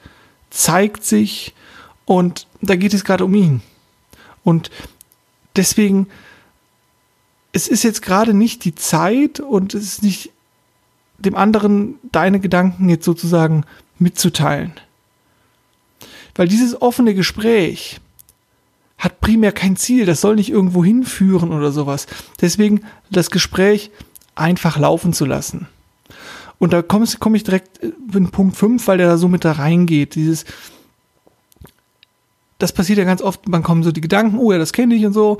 zeigt 0.56 1.04
sich 1.04 1.54
und 2.04 2.46
da 2.62 2.76
geht 2.76 2.94
es 2.94 3.04
gerade 3.04 3.24
um 3.24 3.34
ihn. 3.34 3.62
Und 4.42 4.70
deswegen, 5.54 6.06
es 7.52 7.68
ist 7.68 7.82
jetzt 7.82 8.02
gerade 8.02 8.32
nicht 8.32 8.64
die 8.64 8.74
Zeit 8.74 9.40
und 9.40 9.74
es 9.74 9.84
ist 9.84 10.02
nicht 10.02 10.30
dem 11.18 11.34
anderen 11.34 11.96
deine 12.12 12.40
Gedanken 12.40 12.88
jetzt 12.88 13.04
sozusagen 13.04 13.64
mitzuteilen. 13.98 14.72
Weil 16.34 16.48
dieses 16.48 16.80
offene 16.80 17.14
Gespräch 17.14 18.00
hat 18.98 19.20
primär 19.20 19.52
kein 19.52 19.76
Ziel, 19.76 20.06
das 20.06 20.20
soll 20.20 20.36
nicht 20.36 20.50
irgendwo 20.50 20.84
hinführen 20.84 21.52
oder 21.52 21.70
sowas. 21.70 22.06
Deswegen 22.40 22.82
das 23.10 23.30
Gespräch 23.30 23.90
einfach 24.34 24.78
laufen 24.78 25.12
zu 25.12 25.24
lassen. 25.24 25.68
Und 26.58 26.72
da 26.72 26.82
komme 26.82 27.06
komm 27.18 27.34
ich 27.34 27.44
direkt 27.44 27.78
in 27.78 28.30
Punkt 28.30 28.56
5, 28.56 28.86
weil 28.86 28.98
der 28.98 29.08
da 29.08 29.18
so 29.18 29.28
mit 29.28 29.44
da 29.44 29.52
reingeht. 29.52 30.14
Dieses, 30.14 30.44
das 32.58 32.72
passiert 32.72 32.98
ja 32.98 33.04
ganz 33.04 33.20
oft, 33.20 33.48
man 33.48 33.62
kommen 33.62 33.82
so 33.82 33.92
die 33.92 34.00
Gedanken, 34.00 34.38
oh 34.38 34.52
ja, 34.52 34.58
das 34.58 34.72
kenne 34.72 34.94
ich 34.94 35.04
und 35.04 35.12
so. 35.12 35.38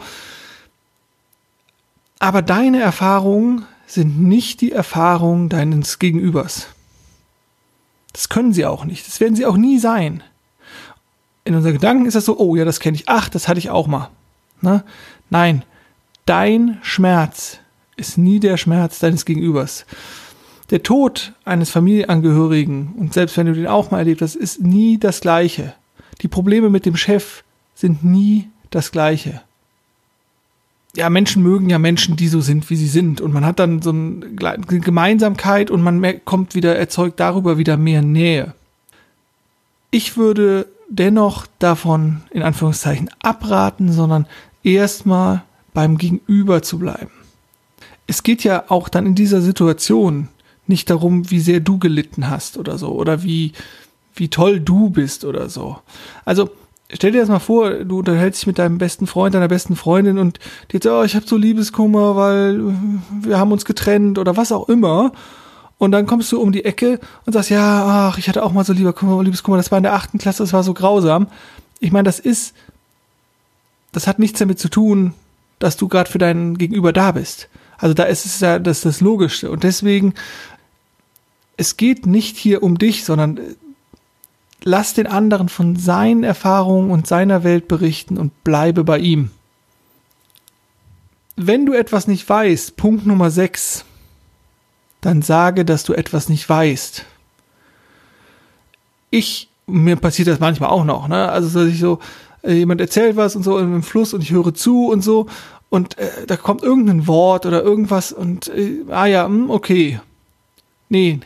Aber 2.19 2.43
deine 2.43 2.81
Erfahrungen 2.81 3.65
sind 3.87 4.21
nicht 4.21 4.61
die 4.61 4.73
Erfahrungen 4.73 5.49
deines 5.49 5.99
Gegenübers. 5.99 6.69
Das 8.13 8.29
können 8.29 8.53
sie 8.53 8.65
auch 8.67 8.85
nicht. 8.85 9.07
Das 9.07 9.21
werden 9.21 9.37
sie 9.37 9.47
auch 9.47 9.57
nie 9.57 9.79
sein. 9.79 10.23
In 11.45 11.55
unseren 11.55 11.75
Gedanken 11.75 12.07
ist 12.07 12.15
das 12.15 12.25
so, 12.25 12.39
oh 12.39 12.57
ja, 12.57 12.65
das 12.65 12.81
kenne 12.81 12.97
ich. 12.97 13.09
Ach, 13.09 13.29
das 13.29 13.47
hatte 13.47 13.59
ich 13.59 13.71
auch 13.71 13.87
mal. 13.87 14.11
Ne? 14.63 14.83
Nein, 15.31 15.65
dein 16.25 16.79
Schmerz 16.83 17.59
ist 17.97 18.19
nie 18.19 18.41
der 18.41 18.57
Schmerz 18.57 18.99
deines 18.99 19.25
Gegenübers. 19.25 19.87
Der 20.71 20.83
Tod 20.83 21.33
eines 21.45 21.71
Familienangehörigen, 21.71 22.95
und 22.99 23.15
selbst 23.15 23.37
wenn 23.37 23.47
du 23.47 23.53
den 23.53 23.69
auch 23.69 23.91
mal 23.91 23.99
erlebt 23.99 24.23
hast, 24.23 24.35
ist 24.35 24.61
nie 24.61 24.99
das 24.99 25.21
gleiche. 25.21 25.75
Die 26.23 26.29
Probleme 26.29 26.71
mit 26.71 26.87
dem 26.87 26.97
Chef 26.97 27.45
sind 27.75 28.05
nie 28.05 28.49
das 28.71 28.91
gleiche. 28.91 29.43
Ja, 30.97 31.11
Menschen 31.11 31.43
mögen 31.43 31.69
ja 31.69 31.79
Menschen, 31.79 32.17
die 32.17 32.27
so 32.27 32.41
sind, 32.41 32.69
wie 32.71 32.77
sie 32.77 32.89
sind. 32.89 33.21
Und 33.21 33.33
man 33.33 33.45
hat 33.45 33.59
dann 33.59 33.83
so 33.83 33.91
eine 33.91 34.21
Gemeinsamkeit 34.67 35.71
und 35.71 35.83
man 35.83 36.25
kommt 36.25 36.55
wieder, 36.55 36.77
erzeugt 36.77 37.21
darüber 37.21 37.59
wieder 37.59 37.77
mehr 37.77 38.03
Nähe. 38.03 38.55
Ich 39.91 40.17
würde 40.17 40.67
dennoch 40.89 41.47
davon 41.59 42.23
in 42.31 42.43
Anführungszeichen 42.43 43.11
abraten, 43.21 43.93
sondern 43.93 44.27
erstmal 44.63 45.43
beim 45.75 45.99
Gegenüber 45.99 46.63
zu 46.63 46.79
bleiben. 46.79 47.11
Es 48.07 48.23
geht 48.23 48.43
ja 48.43 48.65
auch 48.69 48.89
dann 48.89 49.05
in 49.05 49.15
dieser 49.15 49.43
Situation 49.43 50.29
nicht 50.69 50.91
darum, 50.91 51.31
wie 51.31 51.41
sehr 51.41 51.61
du 51.61 51.79
gelitten 51.79 52.29
hast 52.29 52.59
oder 52.59 52.79
so 52.79 52.93
oder 52.93 53.23
wie, 53.23 53.53
wie 54.15 54.29
toll 54.29 54.61
du 54.61 54.91
bist 54.91 55.25
oder 55.25 55.49
so. 55.49 55.79
Also 56.25 56.51
stell 56.93 57.13
dir 57.13 57.21
das 57.21 57.29
mal 57.29 57.39
vor, 57.39 57.71
du 57.71 57.99
unterhältst 57.99 58.43
dich 58.43 58.47
mit 58.47 58.59
deinem 58.59 58.79
besten 58.79 59.07
Freund, 59.07 59.35
deiner 59.35 59.49
besten 59.49 59.77
Freundin 59.77 60.19
und 60.19 60.39
die 60.71 60.77
sagt, 60.77 60.87
oh, 60.87 61.03
ich 61.03 61.15
habe 61.17 61.27
so 61.27 61.37
Liebeskummer, 61.37 62.17
weil 62.17 62.61
wir 63.23 63.39
haben 63.39 63.53
uns 63.53 63.65
getrennt 63.65 64.19
oder 64.19 64.37
was 64.37 64.53
auch 64.53 64.69
immer. 64.69 65.13
Und 65.79 65.93
dann 65.93 66.07
kommst 66.07 66.33
du 66.33 66.41
um 66.41 66.53
die 66.53 66.65
Ecke 66.65 67.01
und 67.27 67.35
sagst, 67.35 67.51
ja, 67.51 68.09
ach, 68.09 68.19
ich 68.19 68.29
hatte 68.29 68.43
auch 68.43 68.53
mal 68.53 68.65
so 68.65 68.73
Liebeskummer, 68.73 69.57
das 69.57 69.71
war 69.71 69.79
in 69.79 69.85
der 69.85 69.95
achten 69.95 70.19
Klasse, 70.19 70.43
das 70.43 70.53
war 70.53 70.63
so 70.63 70.73
grausam. 70.73 71.27
Ich 71.81 71.93
meine, 71.93 72.05
das 72.05 72.19
ist, 72.19 72.55
das 73.93 74.07
hat 74.07 74.19
nichts 74.19 74.39
damit 74.39 74.59
zu 74.59 74.71
tun, 74.71 75.13
dass 75.59 75.77
du 75.77 75.89
gerade 75.89 76.11
für 76.11 76.19
deinen 76.19 76.57
Gegenüber 76.57 76.93
da 76.93 77.13
bist. 77.13 77.49
Also 77.79 77.93
da 77.95 78.05
ist 78.05 78.25
es 78.25 78.41
ja 78.41 78.59
das, 78.59 78.81
das 78.81 79.03
Logischste. 79.03 79.51
Und 79.51 79.65
deswegen, 79.65 80.15
es 81.57 81.77
geht 81.77 82.07
nicht 82.07 82.37
hier 82.37 82.63
um 82.63 82.79
dich, 82.79 83.05
sondern 83.05 83.39
äh, 83.39 83.55
lass 84.63 84.95
den 84.95 85.07
anderen 85.07 85.49
von 85.49 85.77
seinen 85.77 86.25
Erfahrungen 86.25 86.91
und 86.91 87.07
seiner 87.07 87.45
Welt 87.45 87.69
berichten 87.69 88.19
und 88.19 88.45
bleibe 88.45 88.85
bei 88.85 88.99
ihm. 88.99 89.31
Wenn 91.37 91.67
du 91.67 91.73
etwas 91.73 92.07
nicht 92.07 92.29
weißt, 92.29 92.77
Punkt 92.77 93.07
Nummer 93.07 93.31
6, 93.31 93.85
dann 95.01 95.23
sage, 95.23 95.65
dass 95.65 95.85
du 95.85 95.93
etwas 95.93 96.29
nicht 96.29 96.49
weißt. 96.49 97.05
Ich, 99.11 99.49
mir 99.67 99.97
passiert 99.97 100.29
das 100.29 100.41
manchmal 100.41 100.71
auch 100.71 100.85
noch, 100.85 101.09
ne? 101.09 101.29
Also, 101.29 101.61
dass 101.61 101.69
ich 101.73 101.79
so, 101.79 102.01
äh, 102.43 102.55
jemand 102.55 102.81
erzählt 102.81 103.17
was 103.17 103.37
und 103.37 103.43
so 103.43 103.59
im 103.59 103.83
Fluss 103.83 104.15
und 104.15 104.23
ich 104.23 104.31
höre 104.31 104.55
zu 104.55 104.89
und 104.89 105.03
so 105.03 105.27
und 105.69 105.99
äh, 105.99 106.27
da 106.27 106.37
kommt 106.37 106.63
irgendein 106.63 107.07
Wort 107.07 107.45
oder 107.47 107.63
irgendwas 107.63 108.13
und 108.13 108.49
äh, 108.49 108.85
ah 108.91 109.07
ja, 109.07 109.27
hm, 109.27 109.51
okay. 109.51 110.01
Nee. 110.89 111.21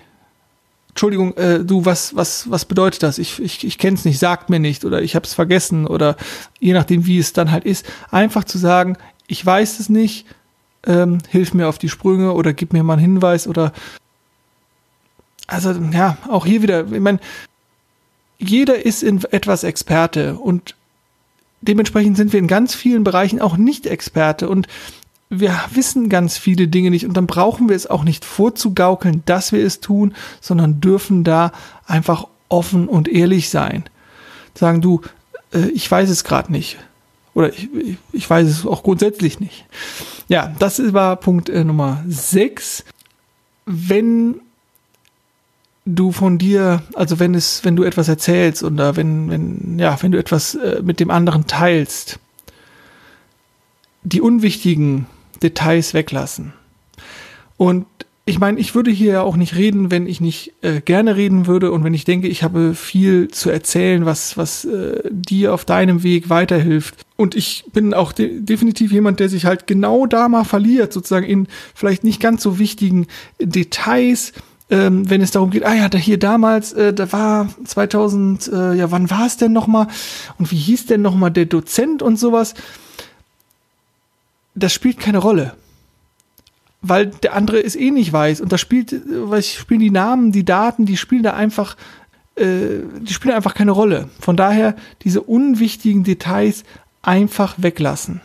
Entschuldigung, 0.90 1.36
äh, 1.36 1.64
du, 1.64 1.84
was, 1.84 2.14
was, 2.16 2.50
was 2.50 2.64
bedeutet 2.64 3.02
das? 3.02 3.18
Ich, 3.18 3.40
ich, 3.40 3.64
ich 3.64 3.78
kenne 3.78 3.96
es 3.96 4.04
nicht, 4.04 4.18
sagt 4.18 4.50
mir 4.50 4.58
nicht 4.58 4.84
oder 4.84 5.02
ich 5.02 5.14
habe 5.14 5.24
es 5.24 5.34
vergessen 5.34 5.86
oder 5.86 6.16
je 6.58 6.72
nachdem, 6.72 7.06
wie 7.06 7.18
es 7.18 7.32
dann 7.32 7.50
halt 7.50 7.64
ist, 7.64 7.86
einfach 8.10 8.44
zu 8.44 8.58
sagen, 8.58 8.96
ich 9.26 9.44
weiß 9.44 9.78
es 9.80 9.88
nicht, 9.88 10.26
ähm, 10.86 11.18
hilf 11.28 11.54
mir 11.54 11.68
auf 11.68 11.78
die 11.78 11.88
Sprünge 11.88 12.32
oder 12.32 12.52
gib 12.52 12.72
mir 12.72 12.82
mal 12.82 12.94
einen 12.94 13.02
Hinweis 13.02 13.46
oder 13.46 13.72
also 15.46 15.72
ja, 15.92 16.16
auch 16.28 16.46
hier 16.46 16.62
wieder, 16.62 16.90
ich 16.90 17.00
meine, 17.00 17.18
jeder 18.38 18.84
ist 18.84 19.02
in 19.02 19.22
etwas 19.30 19.64
Experte 19.64 20.34
und 20.36 20.74
dementsprechend 21.60 22.16
sind 22.16 22.32
wir 22.32 22.40
in 22.40 22.46
ganz 22.46 22.74
vielen 22.74 23.04
Bereichen 23.04 23.40
auch 23.40 23.56
nicht 23.56 23.86
Experte 23.86 24.48
und 24.48 24.66
wir 25.30 25.58
wissen 25.72 26.08
ganz 26.08 26.36
viele 26.36 26.66
Dinge 26.66 26.90
nicht 26.90 27.06
und 27.06 27.16
dann 27.16 27.28
brauchen 27.28 27.68
wir 27.68 27.76
es 27.76 27.86
auch 27.86 28.02
nicht 28.02 28.24
vorzugaukeln, 28.24 29.22
dass 29.26 29.52
wir 29.52 29.64
es 29.64 29.78
tun, 29.78 30.14
sondern 30.40 30.80
dürfen 30.80 31.22
da 31.22 31.52
einfach 31.86 32.26
offen 32.48 32.88
und 32.88 33.08
ehrlich 33.08 33.48
sein. 33.48 33.84
Sagen 34.54 34.82
du, 34.82 35.00
äh, 35.54 35.68
ich 35.68 35.88
weiß 35.88 36.10
es 36.10 36.24
gerade 36.24 36.50
nicht. 36.50 36.78
Oder 37.32 37.52
ich, 37.52 37.68
ich 38.12 38.28
weiß 38.28 38.48
es 38.48 38.66
auch 38.66 38.82
grundsätzlich 38.82 39.38
nicht. 39.38 39.64
Ja, 40.28 40.52
das 40.58 40.92
war 40.92 41.14
Punkt 41.14 41.48
äh, 41.48 41.62
Nummer 41.62 42.02
6. 42.08 42.84
Wenn 43.66 44.40
du 45.84 46.10
von 46.10 46.38
dir, 46.38 46.82
also 46.94 47.20
wenn 47.20 47.36
es, 47.36 47.64
wenn 47.64 47.76
du 47.76 47.84
etwas 47.84 48.08
erzählst 48.08 48.64
oder 48.64 48.96
wenn, 48.96 49.30
wenn, 49.30 49.78
ja, 49.78 49.96
wenn 50.02 50.10
du 50.10 50.18
etwas 50.18 50.56
äh, 50.56 50.82
mit 50.82 50.98
dem 50.98 51.10
anderen 51.12 51.46
teilst, 51.46 52.18
die 54.02 54.20
unwichtigen 54.20 55.06
Details 55.42 55.94
weglassen. 55.94 56.52
Und 57.56 57.86
ich 58.26 58.38
meine, 58.38 58.60
ich 58.60 58.74
würde 58.74 58.90
hier 58.90 59.12
ja 59.12 59.22
auch 59.22 59.36
nicht 59.36 59.56
reden, 59.56 59.90
wenn 59.90 60.06
ich 60.06 60.20
nicht 60.20 60.52
äh, 60.62 60.80
gerne 60.80 61.16
reden 61.16 61.46
würde 61.46 61.72
und 61.72 61.82
wenn 61.84 61.94
ich 61.94 62.04
denke, 62.04 62.28
ich 62.28 62.42
habe 62.42 62.74
viel 62.74 63.28
zu 63.28 63.50
erzählen, 63.50 64.06
was, 64.06 64.36
was 64.36 64.64
äh, 64.64 65.02
dir 65.10 65.52
auf 65.52 65.64
deinem 65.64 66.02
Weg 66.02 66.30
weiterhilft. 66.30 66.94
Und 67.16 67.34
ich 67.34 67.64
bin 67.72 67.92
auch 67.92 68.12
de 68.12 68.40
definitiv 68.40 68.92
jemand, 68.92 69.20
der 69.20 69.28
sich 69.28 69.46
halt 69.46 69.66
genau 69.66 70.06
da 70.06 70.28
mal 70.28 70.44
verliert, 70.44 70.92
sozusagen 70.92 71.26
in 71.26 71.48
vielleicht 71.74 72.04
nicht 72.04 72.20
ganz 72.20 72.42
so 72.42 72.58
wichtigen 72.58 73.08
Details, 73.40 74.32
ähm, 74.70 75.10
wenn 75.10 75.20
es 75.20 75.32
darum 75.32 75.50
geht, 75.50 75.64
ah 75.64 75.74
ja, 75.74 75.88
da 75.88 75.98
hier 75.98 76.18
damals, 76.18 76.72
äh, 76.72 76.94
da 76.94 77.10
war 77.12 77.48
2000, 77.64 78.48
äh, 78.52 78.74
ja, 78.74 78.90
wann 78.92 79.10
war 79.10 79.26
es 79.26 79.36
denn 79.36 79.52
nochmal? 79.52 79.88
Und 80.38 80.52
wie 80.52 80.56
hieß 80.56 80.86
denn 80.86 81.02
nochmal 81.02 81.32
der 81.32 81.46
Dozent 81.46 82.02
und 82.02 82.18
sowas? 82.18 82.54
Das 84.54 84.72
spielt 84.72 84.98
keine 84.98 85.18
Rolle. 85.18 85.54
Weil 86.82 87.06
der 87.06 87.34
andere 87.34 87.62
es 87.62 87.76
eh 87.76 87.90
nicht 87.90 88.12
weiß. 88.12 88.40
Und 88.40 88.52
da 88.52 88.58
spielt, 88.58 88.94
weil 89.06 89.42
spielen 89.42 89.80
die 89.80 89.90
Namen, 89.90 90.32
die 90.32 90.44
Daten, 90.44 90.86
die 90.86 90.96
spielen 90.96 91.22
da 91.22 91.34
einfach, 91.34 91.76
äh, 92.36 92.80
die 93.00 93.12
spielen 93.12 93.34
einfach 93.34 93.54
keine 93.54 93.72
Rolle. 93.72 94.08
Von 94.18 94.36
daher 94.36 94.76
diese 95.02 95.20
unwichtigen 95.20 96.04
Details 96.04 96.64
einfach 97.02 97.54
weglassen. 97.58 98.20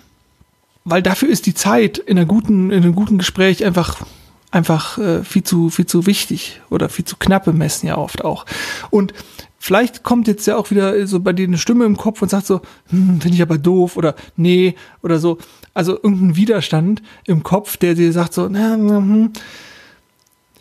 Weil 0.86 1.02
dafür 1.02 1.30
ist 1.30 1.48
die 1.48 1.54
Zeit 1.54 1.98
in, 1.98 2.18
einer 2.18 2.28
guten, 2.28 2.72
in 2.72 2.84
einem 2.84 2.96
guten 2.96 3.18
Gespräch 3.18 3.66
einfach 3.66 4.06
einfach 4.52 4.98
äh, 4.98 5.24
viel 5.24 5.44
zu 5.44 5.70
viel 5.70 5.86
zu 5.86 6.06
wichtig 6.06 6.62
oder 6.70 6.88
viel 6.88 7.04
zu 7.04 7.18
knapp 7.18 7.46
Messen 7.48 7.88
ja 7.88 7.98
oft 7.98 8.24
auch. 8.24 8.46
Und 8.90 9.14
vielleicht 9.66 10.04
kommt 10.04 10.28
jetzt 10.28 10.46
ja 10.46 10.58
auch 10.58 10.70
wieder 10.70 11.08
so 11.08 11.20
bei 11.20 11.34
dir 11.34 11.48
eine 11.48 11.58
Stimme 11.58 11.86
im 11.86 11.98
Kopf 11.98 12.22
und 12.22 12.30
sagt 12.30 12.46
so, 12.46 12.62
hm, 12.90 13.20
finde 13.20 13.36
ich 13.36 13.42
aber 13.42 13.58
doof 13.58 13.98
oder 13.98 14.14
nee 14.36 14.76
oder 15.02 15.18
so. 15.18 15.40
Also 15.74 15.94
irgendein 15.94 16.36
Widerstand 16.36 17.02
im 17.26 17.42
Kopf, 17.42 17.76
der 17.78 17.96
dir 17.96 18.14
sagt 18.14 18.36
so, 18.36 18.48
na, 18.48 18.78
na, 18.78 18.98
hm, 18.98 19.34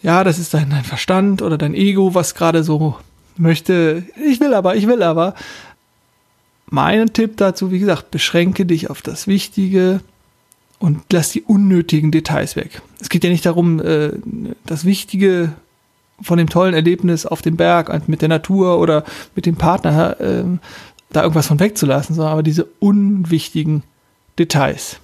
ja, 0.00 0.24
das 0.24 0.38
ist 0.38 0.54
dein, 0.54 0.70
dein 0.70 0.84
Verstand 0.84 1.42
oder 1.42 1.58
dein 1.58 1.74
Ego, 1.74 2.14
was 2.14 2.34
gerade 2.34 2.64
so 2.64 2.96
möchte. 3.36 4.04
Ich 4.24 4.40
will 4.40 4.54
aber, 4.54 4.74
ich 4.74 4.86
will 4.86 5.02
aber. 5.02 5.34
Mein 6.70 7.12
Tipp 7.12 7.36
dazu, 7.36 7.70
wie 7.70 7.80
gesagt, 7.80 8.10
beschränke 8.10 8.64
dich 8.64 8.88
auf 8.88 9.02
das 9.02 9.26
Wichtige, 9.26 10.00
und 10.80 11.00
lass 11.12 11.30
die 11.30 11.42
unnötigen 11.42 12.10
Details 12.10 12.56
weg. 12.56 12.82
Es 13.00 13.08
geht 13.08 13.24
ja 13.24 13.30
nicht 13.30 13.46
darum, 13.46 13.80
äh, 13.80 14.10
das 14.66 14.84
Wichtige 14.84 15.52
von 16.24 16.38
dem 16.38 16.48
tollen 16.48 16.74
Erlebnis 16.74 17.26
auf 17.26 17.42
dem 17.42 17.56
Berg 17.56 18.08
mit 18.08 18.22
der 18.22 18.28
Natur 18.28 18.80
oder 18.80 19.04
mit 19.36 19.46
dem 19.46 19.56
Partner 19.56 20.20
äh, 20.20 20.44
da 21.10 21.22
irgendwas 21.22 21.46
von 21.46 21.60
wegzulassen, 21.60 22.16
sondern 22.16 22.32
aber 22.32 22.42
diese 22.42 22.66
unwichtigen 22.80 23.84
Details. 24.38 24.98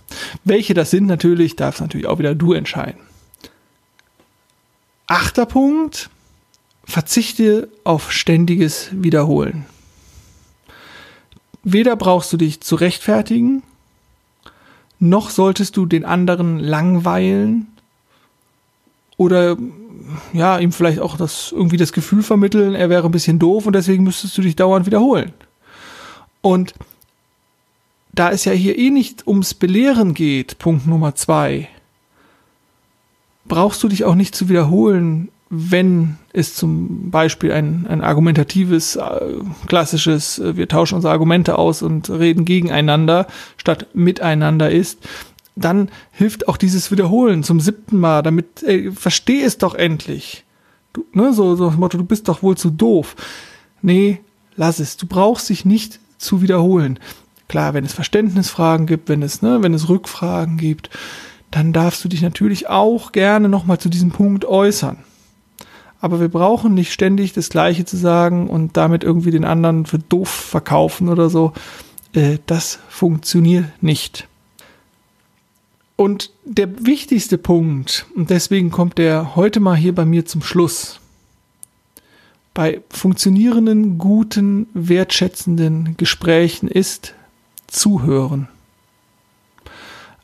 Welche 0.44 0.74
das 0.74 0.90
sind 0.90 1.06
natürlich, 1.06 1.54
darfst 1.56 1.80
natürlich 1.80 2.06
auch 2.06 2.18
wieder 2.18 2.34
du 2.34 2.52
entscheiden. 2.52 3.00
Achter 5.06 5.46
Punkt, 5.46 6.10
verzichte 6.84 7.68
auf 7.84 8.10
ständiges 8.10 8.88
Wiederholen. 8.92 9.66
Weder 11.62 11.94
brauchst 11.96 12.32
du 12.32 12.36
dich 12.36 12.60
zu 12.60 12.74
rechtfertigen, 12.74 13.62
noch 14.98 15.30
solltest 15.30 15.76
du 15.76 15.86
den 15.86 16.04
anderen 16.04 16.58
langweilen 16.58 17.68
oder 19.20 19.58
ja, 20.32 20.58
ihm 20.58 20.72
vielleicht 20.72 20.98
auch 20.98 21.18
das 21.18 21.52
irgendwie 21.52 21.76
das 21.76 21.92
Gefühl 21.92 22.22
vermitteln, 22.22 22.74
er 22.74 22.88
wäre 22.88 23.04
ein 23.04 23.10
bisschen 23.10 23.38
doof 23.38 23.66
und 23.66 23.74
deswegen 23.74 24.02
müsstest 24.02 24.38
du 24.38 24.40
dich 24.40 24.56
dauernd 24.56 24.86
wiederholen. 24.86 25.34
Und 26.40 26.72
da 28.12 28.30
es 28.30 28.46
ja 28.46 28.52
hier 28.52 28.78
eh 28.78 28.88
nicht 28.88 29.26
ums 29.26 29.52
Belehren 29.52 30.14
geht, 30.14 30.58
Punkt 30.58 30.86
Nummer 30.86 31.14
zwei, 31.16 31.68
brauchst 33.44 33.82
du 33.82 33.88
dich 33.88 34.04
auch 34.04 34.14
nicht 34.14 34.34
zu 34.34 34.48
wiederholen, 34.48 35.28
wenn 35.50 36.16
es 36.32 36.54
zum 36.54 37.10
Beispiel 37.10 37.52
ein, 37.52 37.86
ein 37.88 38.02
argumentatives, 38.02 38.96
äh, 38.96 39.20
klassisches, 39.66 40.38
äh, 40.38 40.56
wir 40.56 40.66
tauschen 40.66 40.94
unsere 40.94 41.12
Argumente 41.12 41.58
aus 41.58 41.82
und 41.82 42.08
reden 42.08 42.46
gegeneinander 42.46 43.26
statt 43.58 43.88
miteinander 43.92 44.70
ist, 44.70 45.06
dann 45.60 45.90
hilft 46.12 46.48
auch 46.48 46.56
dieses 46.56 46.90
Wiederholen 46.90 47.42
zum 47.42 47.60
siebten 47.60 47.98
Mal, 47.98 48.22
damit, 48.22 48.62
ey, 48.62 48.90
versteh 48.92 49.42
es 49.42 49.58
doch 49.58 49.74
endlich. 49.74 50.44
Du, 50.92 51.04
ne, 51.12 51.32
so, 51.32 51.54
so 51.56 51.66
das 51.66 51.76
Motto, 51.78 51.98
du 51.98 52.04
bist 52.04 52.28
doch 52.28 52.42
wohl 52.42 52.56
zu 52.56 52.70
doof. 52.70 53.14
Nee, 53.82 54.20
lass 54.56 54.80
es. 54.80 54.96
Du 54.96 55.06
brauchst 55.06 55.48
dich 55.48 55.64
nicht 55.64 56.00
zu 56.18 56.42
wiederholen. 56.42 56.98
Klar, 57.48 57.74
wenn 57.74 57.84
es 57.84 57.92
Verständnisfragen 57.92 58.86
gibt, 58.86 59.08
wenn 59.08 59.22
es, 59.22 59.42
ne, 59.42 59.62
wenn 59.62 59.74
es 59.74 59.88
Rückfragen 59.88 60.56
gibt, 60.56 60.90
dann 61.50 61.72
darfst 61.72 62.04
du 62.04 62.08
dich 62.08 62.22
natürlich 62.22 62.68
auch 62.68 63.12
gerne 63.12 63.48
nochmal 63.48 63.78
zu 63.78 63.88
diesem 63.88 64.10
Punkt 64.10 64.44
äußern. 64.44 64.98
Aber 66.00 66.20
wir 66.20 66.28
brauchen 66.28 66.74
nicht 66.74 66.92
ständig 66.92 67.32
das 67.32 67.50
Gleiche 67.50 67.84
zu 67.84 67.96
sagen 67.96 68.48
und 68.48 68.76
damit 68.76 69.04
irgendwie 69.04 69.32
den 69.32 69.44
anderen 69.44 69.84
für 69.84 69.98
doof 69.98 70.28
verkaufen 70.28 71.08
oder 71.08 71.28
so. 71.28 71.52
Äh, 72.14 72.38
das 72.46 72.78
funktioniert 72.88 73.66
nicht. 73.82 74.28
Und 76.00 76.30
der 76.46 76.86
wichtigste 76.86 77.36
Punkt, 77.36 78.06
und 78.16 78.30
deswegen 78.30 78.70
kommt 78.70 78.96
der 78.96 79.36
heute 79.36 79.60
mal 79.60 79.76
hier 79.76 79.94
bei 79.94 80.06
mir 80.06 80.24
zum 80.24 80.42
Schluss, 80.42 80.98
bei 82.54 82.80
funktionierenden, 82.88 83.98
guten, 83.98 84.66
wertschätzenden 84.72 85.98
Gesprächen 85.98 86.68
ist 86.68 87.12
zuhören. 87.66 88.48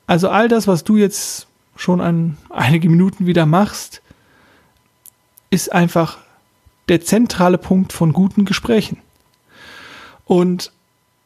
Also 0.06 0.30
all 0.30 0.48
das, 0.48 0.66
was 0.66 0.82
du 0.82 0.96
jetzt 0.96 1.46
schon 1.76 2.00
an 2.00 2.38
einige 2.48 2.88
Minuten 2.88 3.26
wieder 3.26 3.44
machst, 3.44 4.00
ist 5.50 5.70
einfach 5.74 6.16
der 6.88 7.02
zentrale 7.02 7.58
Punkt 7.58 7.92
von 7.92 8.14
guten 8.14 8.46
Gesprächen. 8.46 8.96
Und 10.24 10.72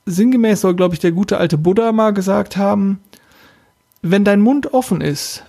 sinngemäß 0.07 0.63
soll, 0.63 0.75
glaube 0.75 0.95
ich, 0.95 1.01
der 1.01 1.13
gute 1.13 1.39
alte 1.39 1.57
Buddha 1.57 1.93
mal 1.93 2.13
gesagt 2.13 2.57
haben, 2.57 2.99
wenn 4.03 4.25
dein 4.25 4.41
Mund 4.41 4.73
offen 4.73 5.01
ist, 5.01 5.45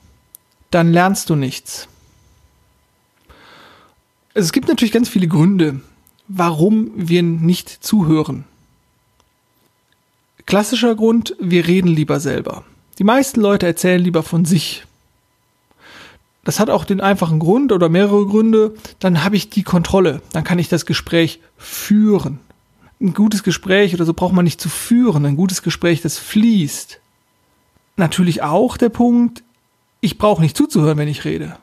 dann 0.70 0.92
lernst 0.92 1.30
du 1.30 1.36
nichts. 1.36 1.88
Es 4.34 4.52
gibt 4.54 4.68
natürlich 4.68 4.94
ganz 4.94 5.10
viele 5.10 5.28
Gründe, 5.28 5.82
warum 6.28 6.92
wir 6.96 7.22
nicht 7.22 7.70
zuhören. 7.70 8.46
Klassischer 10.46 10.96
Grund, 10.96 11.36
wir 11.40 11.68
reden 11.68 11.90
lieber 11.90 12.20
selber. 12.20 12.64
Die 12.98 13.04
meisten 13.04 13.42
Leute 13.42 13.66
erzählen 13.66 14.02
lieber 14.02 14.24
von 14.24 14.46
sich. 14.46 14.86
Das 16.44 16.60
hat 16.60 16.70
auch 16.70 16.86
den 16.86 17.02
einfachen 17.02 17.40
Grund 17.40 17.72
oder 17.72 17.90
mehrere 17.90 18.26
Gründe, 18.26 18.76
dann 19.00 19.24
habe 19.24 19.36
ich 19.36 19.50
die 19.50 19.64
Kontrolle, 19.64 20.22
dann 20.32 20.44
kann 20.44 20.60
ich 20.60 20.70
das 20.70 20.86
Gespräch 20.86 21.40
führen. 21.58 22.40
Ein 23.00 23.14
gutes 23.14 23.44
Gespräch 23.44 23.94
oder 23.94 24.06
so 24.06 24.14
braucht 24.14 24.34
man 24.34 24.46
nicht 24.46 24.62
zu 24.62 24.70
führen, 24.70 25.26
ein 25.26 25.36
gutes 25.36 25.62
Gespräch, 25.62 26.02
das 26.02 26.18
fließt. 26.18 27.01
Natürlich 27.98 28.42
auch 28.42 28.78
der 28.78 28.90
Punkt, 28.90 29.44
ich 30.00 30.18
brauche 30.18 30.42
nicht 30.42 30.58
zuzuhören, 30.58 30.98
wenn 30.98 31.08
ich 31.08 31.26
rede. 31.26 31.56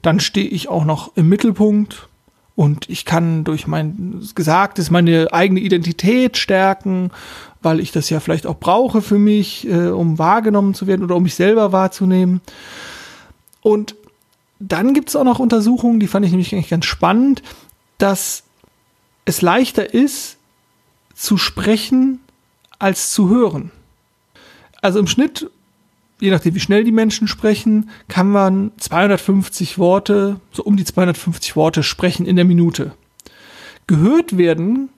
Dann 0.00 0.20
stehe 0.20 0.48
ich 0.48 0.68
auch 0.68 0.84
noch 0.84 1.16
im 1.16 1.28
Mittelpunkt 1.28 2.08
und 2.54 2.88
ich 2.88 3.04
kann 3.04 3.44
durch 3.44 3.66
mein 3.66 4.22
Gesagtes 4.34 4.90
meine 4.90 5.32
eigene 5.32 5.60
Identität 5.60 6.36
stärken, 6.36 7.10
weil 7.62 7.80
ich 7.80 7.92
das 7.92 8.10
ja 8.10 8.20
vielleicht 8.20 8.46
auch 8.46 8.58
brauche 8.58 9.02
für 9.02 9.18
mich, 9.18 9.66
äh, 9.68 9.88
um 9.88 10.18
wahrgenommen 10.18 10.74
zu 10.74 10.86
werden 10.86 11.04
oder 11.04 11.16
um 11.16 11.22
mich 11.22 11.34
selber 11.34 11.72
wahrzunehmen. 11.72 12.40
Und 13.60 13.94
dann 14.58 14.94
gibt 14.94 15.08
es 15.08 15.16
auch 15.16 15.24
noch 15.24 15.38
Untersuchungen, 15.38 16.00
die 16.00 16.06
fand 16.06 16.24
ich 16.24 16.32
nämlich 16.32 16.52
eigentlich 16.54 16.70
ganz 16.70 16.84
spannend, 16.84 17.42
dass 17.98 18.44
es 19.24 19.42
leichter 19.42 19.92
ist, 19.92 20.36
zu 21.14 21.36
sprechen 21.36 22.20
als 22.78 23.12
zu 23.12 23.28
hören. 23.28 23.70
Also 24.80 24.98
im 24.98 25.06
Schnitt 25.06 25.50
je 26.22 26.30
nachdem, 26.30 26.54
wie 26.54 26.60
schnell 26.60 26.84
die 26.84 26.92
Menschen 26.92 27.26
sprechen, 27.26 27.90
kann 28.06 28.30
man 28.30 28.70
250 28.76 29.76
Worte, 29.78 30.40
so 30.52 30.62
um 30.62 30.76
die 30.76 30.84
250 30.84 31.56
Worte 31.56 31.82
sprechen 31.82 32.26
in 32.26 32.36
der 32.36 32.44
Minute. 32.44 32.92
Gehört 33.88 34.38
werden 34.38 34.88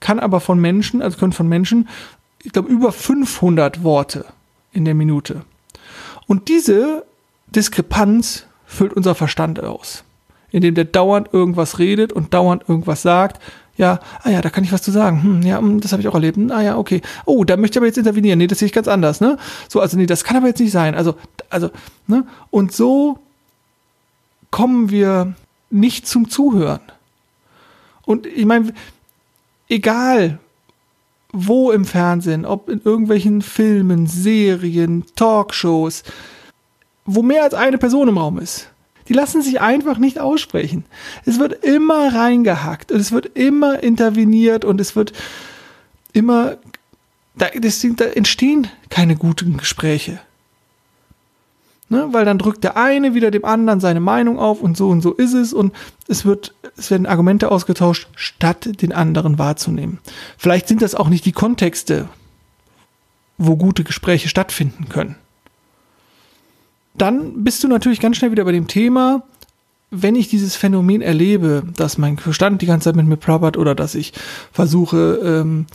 kann 0.00 0.20
aber 0.20 0.40
von 0.40 0.60
Menschen, 0.60 1.00
also 1.00 1.16
können 1.16 1.32
von 1.32 1.48
Menschen, 1.48 1.88
ich 2.42 2.52
glaube, 2.52 2.68
über 2.68 2.92
500 2.92 3.82
Worte 3.82 4.26
in 4.72 4.84
der 4.84 4.94
Minute. 4.94 5.46
Und 6.26 6.48
diese 6.48 7.06
Diskrepanz 7.46 8.46
füllt 8.66 8.92
unser 8.92 9.14
Verstand 9.14 9.64
aus, 9.64 10.04
indem 10.50 10.74
der 10.74 10.84
dauernd 10.84 11.32
irgendwas 11.32 11.78
redet 11.78 12.12
und 12.12 12.34
dauernd 12.34 12.68
irgendwas 12.68 13.00
sagt, 13.00 13.40
ja, 13.76 14.00
ah 14.22 14.30
ja, 14.30 14.40
da 14.40 14.50
kann 14.50 14.64
ich 14.64 14.72
was 14.72 14.82
zu 14.82 14.90
sagen. 14.90 15.22
Hm, 15.22 15.42
ja, 15.42 15.58
hm, 15.58 15.80
das 15.80 15.92
habe 15.92 16.00
ich 16.00 16.08
auch 16.08 16.14
erlebt. 16.14 16.36
Hm, 16.36 16.50
ah 16.50 16.62
ja, 16.62 16.76
okay. 16.76 17.02
Oh, 17.24 17.44
da 17.44 17.56
möchte 17.56 17.74
ich 17.74 17.78
aber 17.78 17.86
jetzt 17.86 17.98
intervenieren. 17.98 18.38
Nee, 18.38 18.46
das 18.46 18.58
sehe 18.60 18.66
ich 18.66 18.72
ganz 18.72 18.88
anders, 18.88 19.20
ne? 19.20 19.36
So, 19.68 19.80
also 19.80 19.96
nee, 19.96 20.06
das 20.06 20.24
kann 20.24 20.36
aber 20.36 20.48
jetzt 20.48 20.60
nicht 20.60 20.72
sein. 20.72 20.94
Also, 20.94 21.16
also, 21.50 21.70
ne? 22.06 22.26
Und 22.50 22.72
so 22.72 23.18
kommen 24.50 24.90
wir 24.90 25.34
nicht 25.70 26.06
zum 26.06 26.28
Zuhören. 26.28 26.80
Und 28.06 28.26
ich 28.26 28.44
meine, 28.44 28.72
egal 29.68 30.38
wo 31.32 31.72
im 31.72 31.84
Fernsehen, 31.84 32.46
ob 32.46 32.68
in 32.68 32.80
irgendwelchen 32.84 33.42
Filmen, 33.42 34.06
Serien, 34.06 35.04
Talkshows, 35.16 36.04
wo 37.04 37.22
mehr 37.22 37.42
als 37.42 37.54
eine 37.54 37.76
Person 37.76 38.06
im 38.06 38.18
Raum 38.18 38.38
ist, 38.38 38.70
die 39.08 39.12
lassen 39.12 39.42
sich 39.42 39.60
einfach 39.60 39.98
nicht 39.98 40.18
aussprechen. 40.18 40.84
Es 41.24 41.38
wird 41.38 41.64
immer 41.64 42.14
reingehackt 42.14 42.90
und 42.92 43.00
es 43.00 43.12
wird 43.12 43.26
immer 43.34 43.82
interveniert 43.82 44.64
und 44.64 44.80
es 44.80 44.96
wird 44.96 45.12
immer, 46.12 46.56
da, 47.36 47.46
das, 47.58 47.86
da 47.96 48.04
entstehen 48.04 48.68
keine 48.88 49.16
guten 49.16 49.56
Gespräche. 49.56 50.20
Ne, 51.90 52.08
weil 52.12 52.24
dann 52.24 52.38
drückt 52.38 52.64
der 52.64 52.78
eine 52.78 53.12
wieder 53.12 53.30
dem 53.30 53.44
anderen 53.44 53.78
seine 53.78 54.00
Meinung 54.00 54.38
auf 54.38 54.62
und 54.62 54.74
so 54.74 54.88
und 54.88 55.02
so 55.02 55.12
ist 55.12 55.34
es 55.34 55.52
und 55.52 55.74
es 56.08 56.24
wird, 56.24 56.54
es 56.78 56.90
werden 56.90 57.04
Argumente 57.04 57.50
ausgetauscht, 57.50 58.08
statt 58.16 58.80
den 58.80 58.92
anderen 58.94 59.38
wahrzunehmen. 59.38 59.98
Vielleicht 60.38 60.66
sind 60.66 60.80
das 60.80 60.94
auch 60.94 61.10
nicht 61.10 61.26
die 61.26 61.32
Kontexte, 61.32 62.08
wo 63.36 63.56
gute 63.56 63.84
Gespräche 63.84 64.30
stattfinden 64.30 64.88
können 64.88 65.16
dann 66.96 67.44
bist 67.44 67.62
du 67.64 67.68
natürlich 67.68 68.00
ganz 68.00 68.16
schnell 68.16 68.30
wieder 68.30 68.44
bei 68.44 68.52
dem 68.52 68.68
Thema, 68.68 69.24
wenn 69.90 70.16
ich 70.16 70.28
dieses 70.28 70.56
Phänomen 70.56 71.02
erlebe, 71.02 71.62
dass 71.76 71.98
mein 71.98 72.18
Verstand 72.18 72.62
die 72.62 72.66
ganze 72.66 72.84
Zeit 72.84 72.96
mit 72.96 73.06
mir 73.06 73.16
plappert 73.16 73.56
oder 73.56 73.74
dass 73.74 73.94
ich 73.94 74.12
versuche, 74.52 75.20
ähm, 75.22 75.66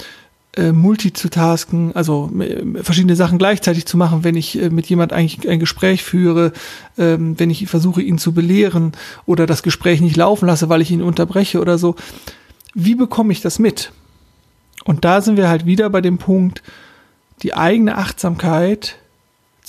äh, 0.57 0.71
multitasken, 0.71 1.95
also 1.95 2.29
äh, 2.39 2.83
verschiedene 2.83 3.15
Sachen 3.15 3.37
gleichzeitig 3.37 3.85
zu 3.85 3.97
machen, 3.97 4.23
wenn 4.23 4.35
ich 4.35 4.59
äh, 4.61 4.69
mit 4.69 4.87
jemand 4.87 5.13
eigentlich 5.13 5.47
ein 5.47 5.59
Gespräch 5.59 6.03
führe, 6.03 6.53
ähm, 6.97 7.39
wenn 7.39 7.49
ich 7.49 7.67
versuche, 7.67 8.01
ihn 8.01 8.17
zu 8.17 8.33
belehren 8.33 8.93
oder 9.25 9.45
das 9.45 9.63
Gespräch 9.63 10.01
nicht 10.01 10.17
laufen 10.17 10.47
lasse, 10.47 10.67
weil 10.67 10.81
ich 10.81 10.91
ihn 10.91 11.03
unterbreche 11.03 11.61
oder 11.61 11.77
so. 11.77 11.95
Wie 12.73 12.95
bekomme 12.95 13.31
ich 13.31 13.41
das 13.41 13.59
mit? 13.59 13.91
Und 14.85 15.05
da 15.05 15.21
sind 15.21 15.37
wir 15.37 15.49
halt 15.49 15.65
wieder 15.65 15.89
bei 15.89 16.01
dem 16.01 16.17
Punkt, 16.17 16.63
die 17.43 17.53
eigene 17.53 17.97
Achtsamkeit 17.97 18.97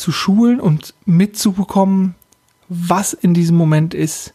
zu 0.01 0.13
schulen 0.13 0.61
und 0.61 0.95
mitzubekommen, 1.05 2.15
was 2.69 3.13
in 3.13 3.35
diesem 3.35 3.57
Moment 3.57 3.95
ist, 3.95 4.33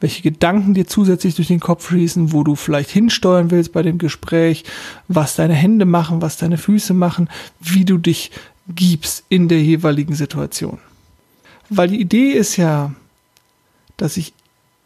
welche 0.00 0.22
Gedanken 0.22 0.74
dir 0.74 0.86
zusätzlich 0.86 1.34
durch 1.34 1.48
den 1.48 1.60
Kopf 1.60 1.86
fließen, 1.86 2.32
wo 2.32 2.44
du 2.44 2.56
vielleicht 2.56 2.90
hinsteuern 2.90 3.50
willst 3.50 3.72
bei 3.72 3.82
dem 3.82 3.98
Gespräch, 3.98 4.64
was 5.08 5.36
deine 5.36 5.54
Hände 5.54 5.86
machen, 5.86 6.20
was 6.20 6.36
deine 6.36 6.58
Füße 6.58 6.92
machen, 6.92 7.28
wie 7.60 7.84
du 7.84 7.96
dich 7.96 8.30
gibst 8.68 9.24
in 9.28 9.48
der 9.48 9.62
jeweiligen 9.62 10.14
Situation. 10.14 10.78
Weil 11.70 11.88
die 11.88 12.00
Idee 12.00 12.32
ist 12.32 12.56
ja, 12.56 12.92
dass 13.96 14.16
ich 14.16 14.34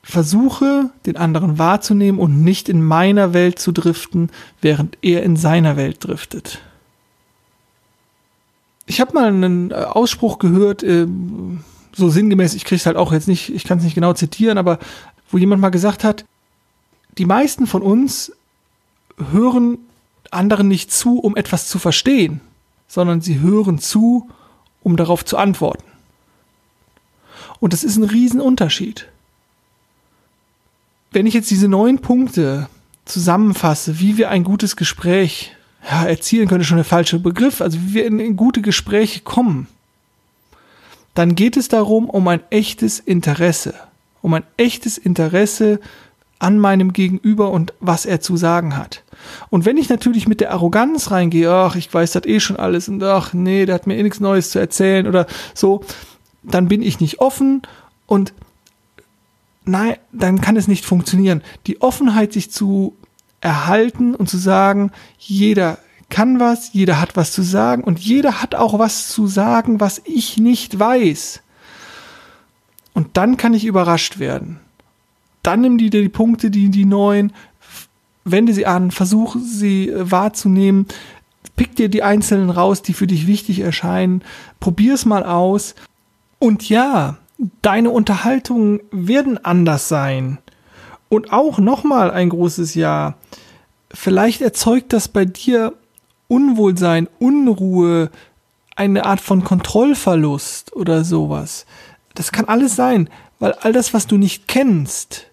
versuche, 0.03 0.91
den 1.07 1.17
anderen 1.17 1.59
wahrzunehmen 1.59 2.21
und 2.21 2.43
nicht 2.43 2.69
in 2.69 2.83
meiner 2.83 3.33
Welt 3.33 3.59
zu 3.59 3.73
driften, 3.73 4.31
während 4.61 4.99
er 5.03 5.23
in 5.23 5.37
seiner 5.37 5.77
Welt 5.77 6.05
driftet 6.05 6.61
ich 8.89 9.01
habe 9.01 9.13
mal 9.13 9.27
einen 9.27 9.71
äh, 9.71 9.75
Ausspruch 9.75 10.39
gehört, 10.39 10.83
äh, 10.83 11.07
so 11.95 12.09
sinngemäß, 12.09 12.55
ich 12.55 12.65
kriege 12.65 12.77
es 12.77 12.87
halt 12.87 12.97
auch 12.97 13.13
jetzt 13.13 13.29
nicht, 13.29 13.55
ich 13.55 13.65
kann 13.65 13.79
es 13.79 13.85
nicht 13.85 13.95
genau 13.95 14.15
zitieren, 14.15 14.59
aber 14.59 14.79
wo 15.31 15.39
jemand 15.39 15.61
mal 15.61 15.69
gesagt 15.69 16.05
hat, 16.05 16.25
die 17.19 17.27
meisten 17.27 17.67
von 17.67 17.83
uns 17.83 18.33
hören 19.33 19.79
anderen 20.31 20.69
nicht 20.69 20.93
zu, 20.93 21.19
um 21.19 21.37
etwas 21.37 21.69
zu 21.69 21.79
verstehen, 21.79 22.41
sondern 22.87 23.21
sie 23.21 23.41
hören 23.41 23.79
zu, 23.79 24.31
um 24.83 24.97
darauf 24.97 25.25
zu 25.25 25.37
antworten. 25.37 25.85
Und 27.61 27.73
das 27.73 27.85
ist 27.85 27.97
ein 27.97 28.05
Riesenunterschied. 28.05 29.09
Wenn 31.11 31.27
ich 31.27 31.35
jetzt 31.35 31.51
diese 31.51 31.69
neun 31.69 31.99
Punkte 31.99 32.69
zusammenfasse, 33.05 33.99
wie 34.01 34.17
wir 34.17 34.31
ein 34.31 34.45
gutes 34.45 34.77
Gespräch 34.77 35.57
ja, 35.89 36.05
erzielen 36.05 36.49
könnte 36.49 36.65
schon 36.65 36.77
der 36.77 36.85
falsche 36.85 37.19
Begriff, 37.19 37.61
also 37.61 37.79
wie 37.79 37.95
wir 37.95 38.07
in, 38.07 38.21
in 38.21 38.37
gute 38.37 38.61
Gespräche 38.61 39.21
kommen, 39.21 39.67
dann 41.15 41.35
geht 41.35 41.57
es 41.57 41.69
darum, 41.69 42.11
um 42.11 42.29
ein 42.29 42.41
echtes 42.51 43.01
Interesse, 43.01 43.75
um 44.23 44.35
ein 44.35 44.45
echtes 44.57 44.99
Interesse 44.99 45.81
an 46.39 46.59
meinem 46.59 46.93
Gegenüber 46.93 47.51
und 47.51 47.73
was 47.81 48.07
er 48.07 48.21
zu 48.21 48.37
sagen 48.37 48.77
hat. 48.77 49.03
Und 49.51 49.65
wenn 49.65 49.77
ich 49.77 49.89
natürlich 49.89 50.29
mit 50.29 50.41
der 50.41 50.53
Arroganz 50.53 51.11
reingehe, 51.11 51.51
ach, 51.51 51.75
ich 51.75 51.93
weiß 51.93 52.13
das 52.13 52.27
eh 52.27 52.39
schon 52.39 52.57
alles 52.57 52.89
und 52.89 53.03
ach, 53.03 53.33
nee, 53.33 53.67
der 53.67 53.75
hat 53.75 53.87
mir 53.87 53.97
eh 53.97 54.03
nichts 54.03 54.21
Neues 54.21 54.51
zu 54.51 54.61
erzählen 54.61 55.09
oder 55.09 55.27
so, 55.55 55.83
dann 56.45 56.69
bin 56.69 56.83
ich 56.83 57.01
nicht 57.01 57.19
offen 57.19 57.63
und 58.07 58.33
nein, 59.65 59.97
dann 60.13 60.41
kann 60.41 60.57
es 60.57 60.69
nicht 60.69 60.85
funktionieren. 60.85 61.43
Die 61.67 61.81
Offenheit, 61.81 62.33
sich 62.33 62.53
zu 62.53 62.95
erhalten 63.41 64.15
und 64.15 64.29
zu 64.29 64.39
sagen, 64.39 64.91
jeder 65.19 65.79
kann 66.11 66.41
was, 66.41 66.73
jeder 66.73 67.01
hat 67.01 67.17
was 67.17 67.33
zu 67.33 67.43
sagen 67.43 67.85
und 67.85 67.99
jeder 67.99 68.43
hat 68.43 68.55
auch 68.55 68.79
was 68.79 69.09
zu 69.09 69.27
sagen, 69.27 69.81
was 69.81 70.01
ich 70.05 70.39
nicht 70.39 70.79
weiß. 70.79 71.43
Und 72.95 73.17
dann 73.17 73.37
kann 73.37 73.55
ich 73.55 73.65
überrascht 73.65 74.19
werden. 74.19 74.59
Dann 75.43 75.61
nimm 75.61 75.79
dir 75.79 75.91
die 75.91 76.09
Punkte, 76.09 76.51
die, 76.51 76.69
die 76.71 76.85
neuen, 76.85 77.33
wende 78.25 78.53
sie 78.53 78.67
an, 78.67 78.91
versuche 78.91 79.39
sie 79.39 79.89
äh, 79.89 80.11
wahrzunehmen, 80.11 80.87
pick 81.57 81.77
dir 81.77 81.89
die 81.89 82.03
einzelnen 82.03 82.51
raus, 82.51 82.83
die 82.83 82.95
für 82.95 83.07
dich 83.07 83.27
wichtig 83.27 83.61
erscheinen, 83.61 84.23
probier 84.61 84.95
es 84.95 85.05
mal 85.05 85.25
aus. 85.25 85.75
Und 86.39 86.69
ja, 86.69 87.19
deine 87.63 87.91
Unterhaltungen 87.91 88.81
werden 88.91 89.43
anders 89.45 89.89
sein. 89.89 90.39
Und 91.09 91.33
auch 91.33 91.59
nochmal 91.59 92.11
ein 92.11 92.29
großes 92.29 92.75
Ja. 92.75 93.15
Vielleicht 93.93 94.43
erzeugt 94.43 94.93
das 94.93 95.09
bei 95.09 95.25
dir 95.25 95.73
Unwohlsein, 96.29 97.09
Unruhe, 97.19 98.11
eine 98.77 99.07
Art 99.07 99.21
von 99.21 99.43
Kontrollverlust 99.43 100.77
oder 100.77 101.03
sowas. 101.05 101.67
Das 102.15 102.31
kann 102.33 102.45
alles 102.45 102.77
sein, 102.77 103.09
weil 103.39 103.55
all 103.55 103.73
das, 103.73 103.95
was 103.95 104.07
du 104.07 104.19
nicht 104.19 104.47
kennst, 104.47 105.27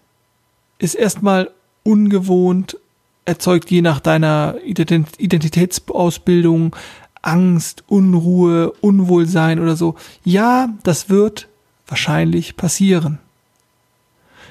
ist 0.78 0.94
erstmal 0.94 1.50
ungewohnt, 1.82 2.78
erzeugt 3.26 3.70
je 3.70 3.82
nach 3.82 4.00
deiner 4.00 4.56
Identitätsausbildung 4.64 6.74
Angst, 7.22 7.84
Unruhe, 7.88 8.72
Unwohlsein 8.80 9.60
oder 9.60 9.76
so. 9.76 9.96
Ja, 10.24 10.70
das 10.84 11.10
wird 11.10 11.48
wahrscheinlich 11.86 12.56
passieren. 12.56 13.18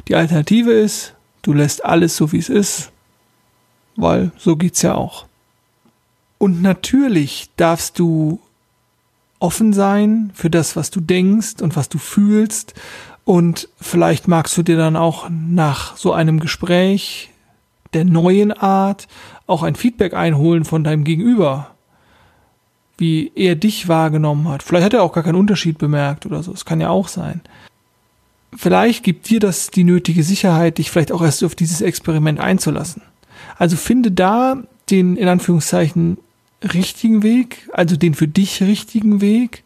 Die 0.07 0.15
Alternative 0.15 0.71
ist, 0.71 1.14
du 1.45 1.53
lässt 1.53 1.85
alles 1.85 2.17
so 2.17 2.31
wie 2.31 2.39
es 2.39 2.49
ist, 2.49 2.91
weil 3.95 4.31
so 4.37 4.55
geht's 4.55 4.81
ja 4.81 4.95
auch. 4.95 5.25
Und 6.37 6.61
natürlich 6.61 7.49
darfst 7.55 7.99
du 7.99 8.39
offen 9.39 9.73
sein 9.73 10.31
für 10.33 10.49
das, 10.49 10.75
was 10.75 10.89
du 10.91 10.99
denkst 10.99 11.61
und 11.61 11.75
was 11.75 11.87
du 11.87 11.97
fühlst. 11.97 12.73
Und 13.23 13.69
vielleicht 13.79 14.27
magst 14.27 14.57
du 14.57 14.63
dir 14.63 14.77
dann 14.77 14.95
auch 14.95 15.29
nach 15.29 15.95
so 15.97 16.13
einem 16.13 16.39
Gespräch 16.39 17.31
der 17.93 18.05
neuen 18.05 18.51
Art 18.51 19.07
auch 19.47 19.63
ein 19.63 19.75
Feedback 19.75 20.13
einholen 20.13 20.65
von 20.65 20.83
deinem 20.83 21.03
Gegenüber. 21.03 21.71
Wie 22.97 23.31
er 23.35 23.55
dich 23.55 23.87
wahrgenommen 23.87 24.47
hat. 24.47 24.63
Vielleicht 24.63 24.85
hat 24.85 24.93
er 24.93 25.03
auch 25.03 25.13
gar 25.13 25.23
keinen 25.23 25.35
Unterschied 25.35 25.77
bemerkt 25.77 26.25
oder 26.25 26.41
so. 26.41 26.53
Es 26.53 26.65
kann 26.65 26.79
ja 26.79 26.89
auch 26.89 27.09
sein. 27.09 27.41
Vielleicht 28.57 29.03
gibt 29.03 29.29
dir 29.29 29.39
das 29.39 29.69
die 29.69 29.83
nötige 29.83 30.23
Sicherheit, 30.23 30.77
dich 30.77 30.89
vielleicht 30.89 31.11
auch 31.11 31.21
erst 31.21 31.43
auf 31.43 31.55
dieses 31.55 31.81
Experiment 31.81 32.39
einzulassen. 32.39 33.01
Also 33.57 33.75
finde 33.77 34.11
da 34.11 34.63
den 34.89 35.17
in 35.17 35.27
Anführungszeichen 35.27 36.17
richtigen 36.63 37.23
Weg, 37.23 37.69
also 37.73 37.95
den 37.95 38.13
für 38.13 38.27
dich 38.27 38.61
richtigen 38.61 39.21
Weg 39.21 39.63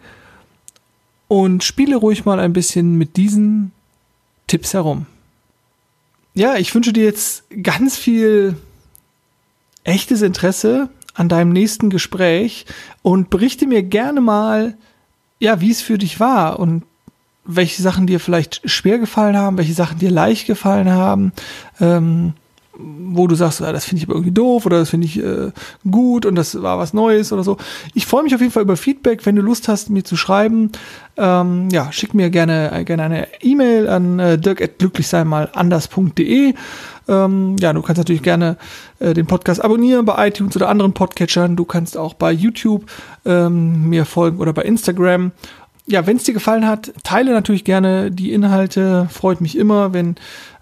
und 1.27 1.63
spiele 1.63 1.95
ruhig 1.95 2.25
mal 2.25 2.39
ein 2.39 2.53
bisschen 2.53 2.95
mit 2.95 3.15
diesen 3.17 3.71
Tipps 4.47 4.73
herum. 4.73 5.05
Ja, 6.33 6.57
ich 6.57 6.73
wünsche 6.73 6.93
dir 6.93 7.03
jetzt 7.03 7.43
ganz 7.63 7.97
viel 7.97 8.55
echtes 9.83 10.21
Interesse 10.21 10.89
an 11.13 11.29
deinem 11.29 11.51
nächsten 11.51 11.89
Gespräch 11.89 12.65
und 13.01 13.29
berichte 13.29 13.67
mir 13.67 13.83
gerne 13.83 14.21
mal, 14.21 14.77
ja, 15.39 15.61
wie 15.61 15.71
es 15.71 15.81
für 15.81 15.97
dich 15.97 16.19
war 16.19 16.59
und 16.59 16.83
welche 17.49 17.81
Sachen 17.81 18.07
dir 18.07 18.19
vielleicht 18.19 18.61
schwer 18.69 18.99
gefallen 18.99 19.35
haben, 19.35 19.57
welche 19.57 19.73
Sachen 19.73 19.99
dir 19.99 20.11
leicht 20.11 20.45
gefallen 20.45 20.89
haben. 20.89 21.33
Ähm, 21.79 22.33
wo 22.81 23.27
du 23.27 23.35
sagst, 23.35 23.59
ja, 23.59 23.73
das 23.73 23.83
finde 23.85 24.01
ich 24.01 24.07
aber 24.07 24.15
irgendwie 24.15 24.33
doof 24.33 24.65
oder 24.65 24.79
das 24.79 24.89
finde 24.89 25.05
ich 25.05 25.21
äh, 25.21 25.51
gut 25.89 26.25
und 26.25 26.35
das 26.35 26.61
war 26.61 26.77
was 26.77 26.93
Neues 26.93 27.33
oder 27.33 27.43
so. 27.43 27.57
Ich 27.93 28.05
freue 28.05 28.23
mich 28.23 28.33
auf 28.33 28.39
jeden 28.39 28.53
Fall 28.53 28.63
über 28.63 28.77
Feedback, 28.77 29.25
wenn 29.25 29.35
du 29.35 29.41
Lust 29.41 29.67
hast, 29.67 29.89
mir 29.89 30.05
zu 30.05 30.15
schreiben. 30.15 30.71
Ähm, 31.17 31.67
ja, 31.71 31.91
schick 31.91 32.13
mir 32.13 32.29
gerne, 32.29 32.71
äh, 32.71 32.85
gerne 32.85 33.03
eine 33.03 33.27
E-Mail 33.41 33.89
an 33.89 34.19
äh, 34.19 34.37
dirk.glücklichseinmalanders.de. 34.37 36.53
Ähm, 37.09 37.57
ja, 37.59 37.73
du 37.73 37.81
kannst 37.81 37.97
natürlich 37.97 38.23
gerne 38.23 38.55
äh, 38.99 39.13
den 39.13 39.25
Podcast 39.25 39.61
abonnieren 39.61 40.05
bei 40.05 40.27
iTunes 40.27 40.55
oder 40.55 40.69
anderen 40.69 40.93
Podcatchern. 40.93 41.57
Du 41.57 41.65
kannst 41.65 41.97
auch 41.97 42.13
bei 42.13 42.31
YouTube 42.31 42.85
ähm, 43.25 43.89
mir 43.89 44.05
folgen 44.05 44.39
oder 44.39 44.53
bei 44.53 44.61
Instagram 44.61 45.33
ja, 45.89 46.05
wenn 46.05 46.17
es 46.17 46.23
dir 46.23 46.33
gefallen 46.33 46.67
hat, 46.67 46.93
teile 47.03 47.31
natürlich 47.31 47.63
gerne 47.63 48.11
die 48.11 48.31
Inhalte. 48.31 49.07
Freut 49.11 49.41
mich 49.41 49.57
immer, 49.57 49.93
wenn 49.93 50.15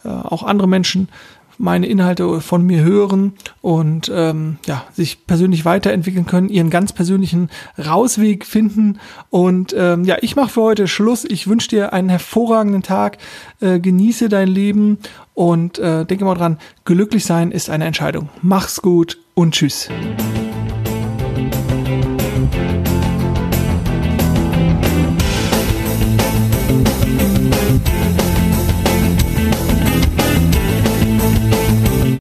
äh, 0.03 0.09
auch 0.09 0.43
andere 0.43 0.67
Menschen 0.67 1.09
meine 1.57 1.87
Inhalte 1.87 2.39
von 2.39 2.63
mir 2.63 2.83
hören 2.83 3.33
und 3.61 4.11
ähm, 4.13 4.57
ja, 4.65 4.83
sich 4.93 5.25
persönlich 5.25 5.65
weiterentwickeln 5.65 6.25
können, 6.25 6.49
ihren 6.49 6.69
ganz 6.69 6.93
persönlichen 6.93 7.49
Rausweg 7.83 8.45
finden. 8.45 8.99
Und 9.29 9.75
ähm, 9.77 10.03
ja, 10.03 10.17
ich 10.21 10.35
mache 10.35 10.51
für 10.51 10.61
heute 10.61 10.87
Schluss. 10.87 11.25
Ich 11.25 11.47
wünsche 11.47 11.69
dir 11.69 11.93
einen 11.93 12.09
hervorragenden 12.09 12.83
Tag. 12.83 13.17
Äh, 13.59 13.79
genieße 13.79 14.29
dein 14.29 14.47
Leben 14.47 14.99
und 15.33 15.79
äh, 15.79 16.05
denke 16.05 16.25
mal 16.25 16.35
dran, 16.35 16.59
glücklich 16.85 17.25
sein 17.25 17.51
ist 17.51 17.69
eine 17.69 17.85
Entscheidung. 17.85 18.29
Mach's 18.41 18.81
gut 18.81 19.17
und 19.33 19.55
tschüss. 19.55 19.89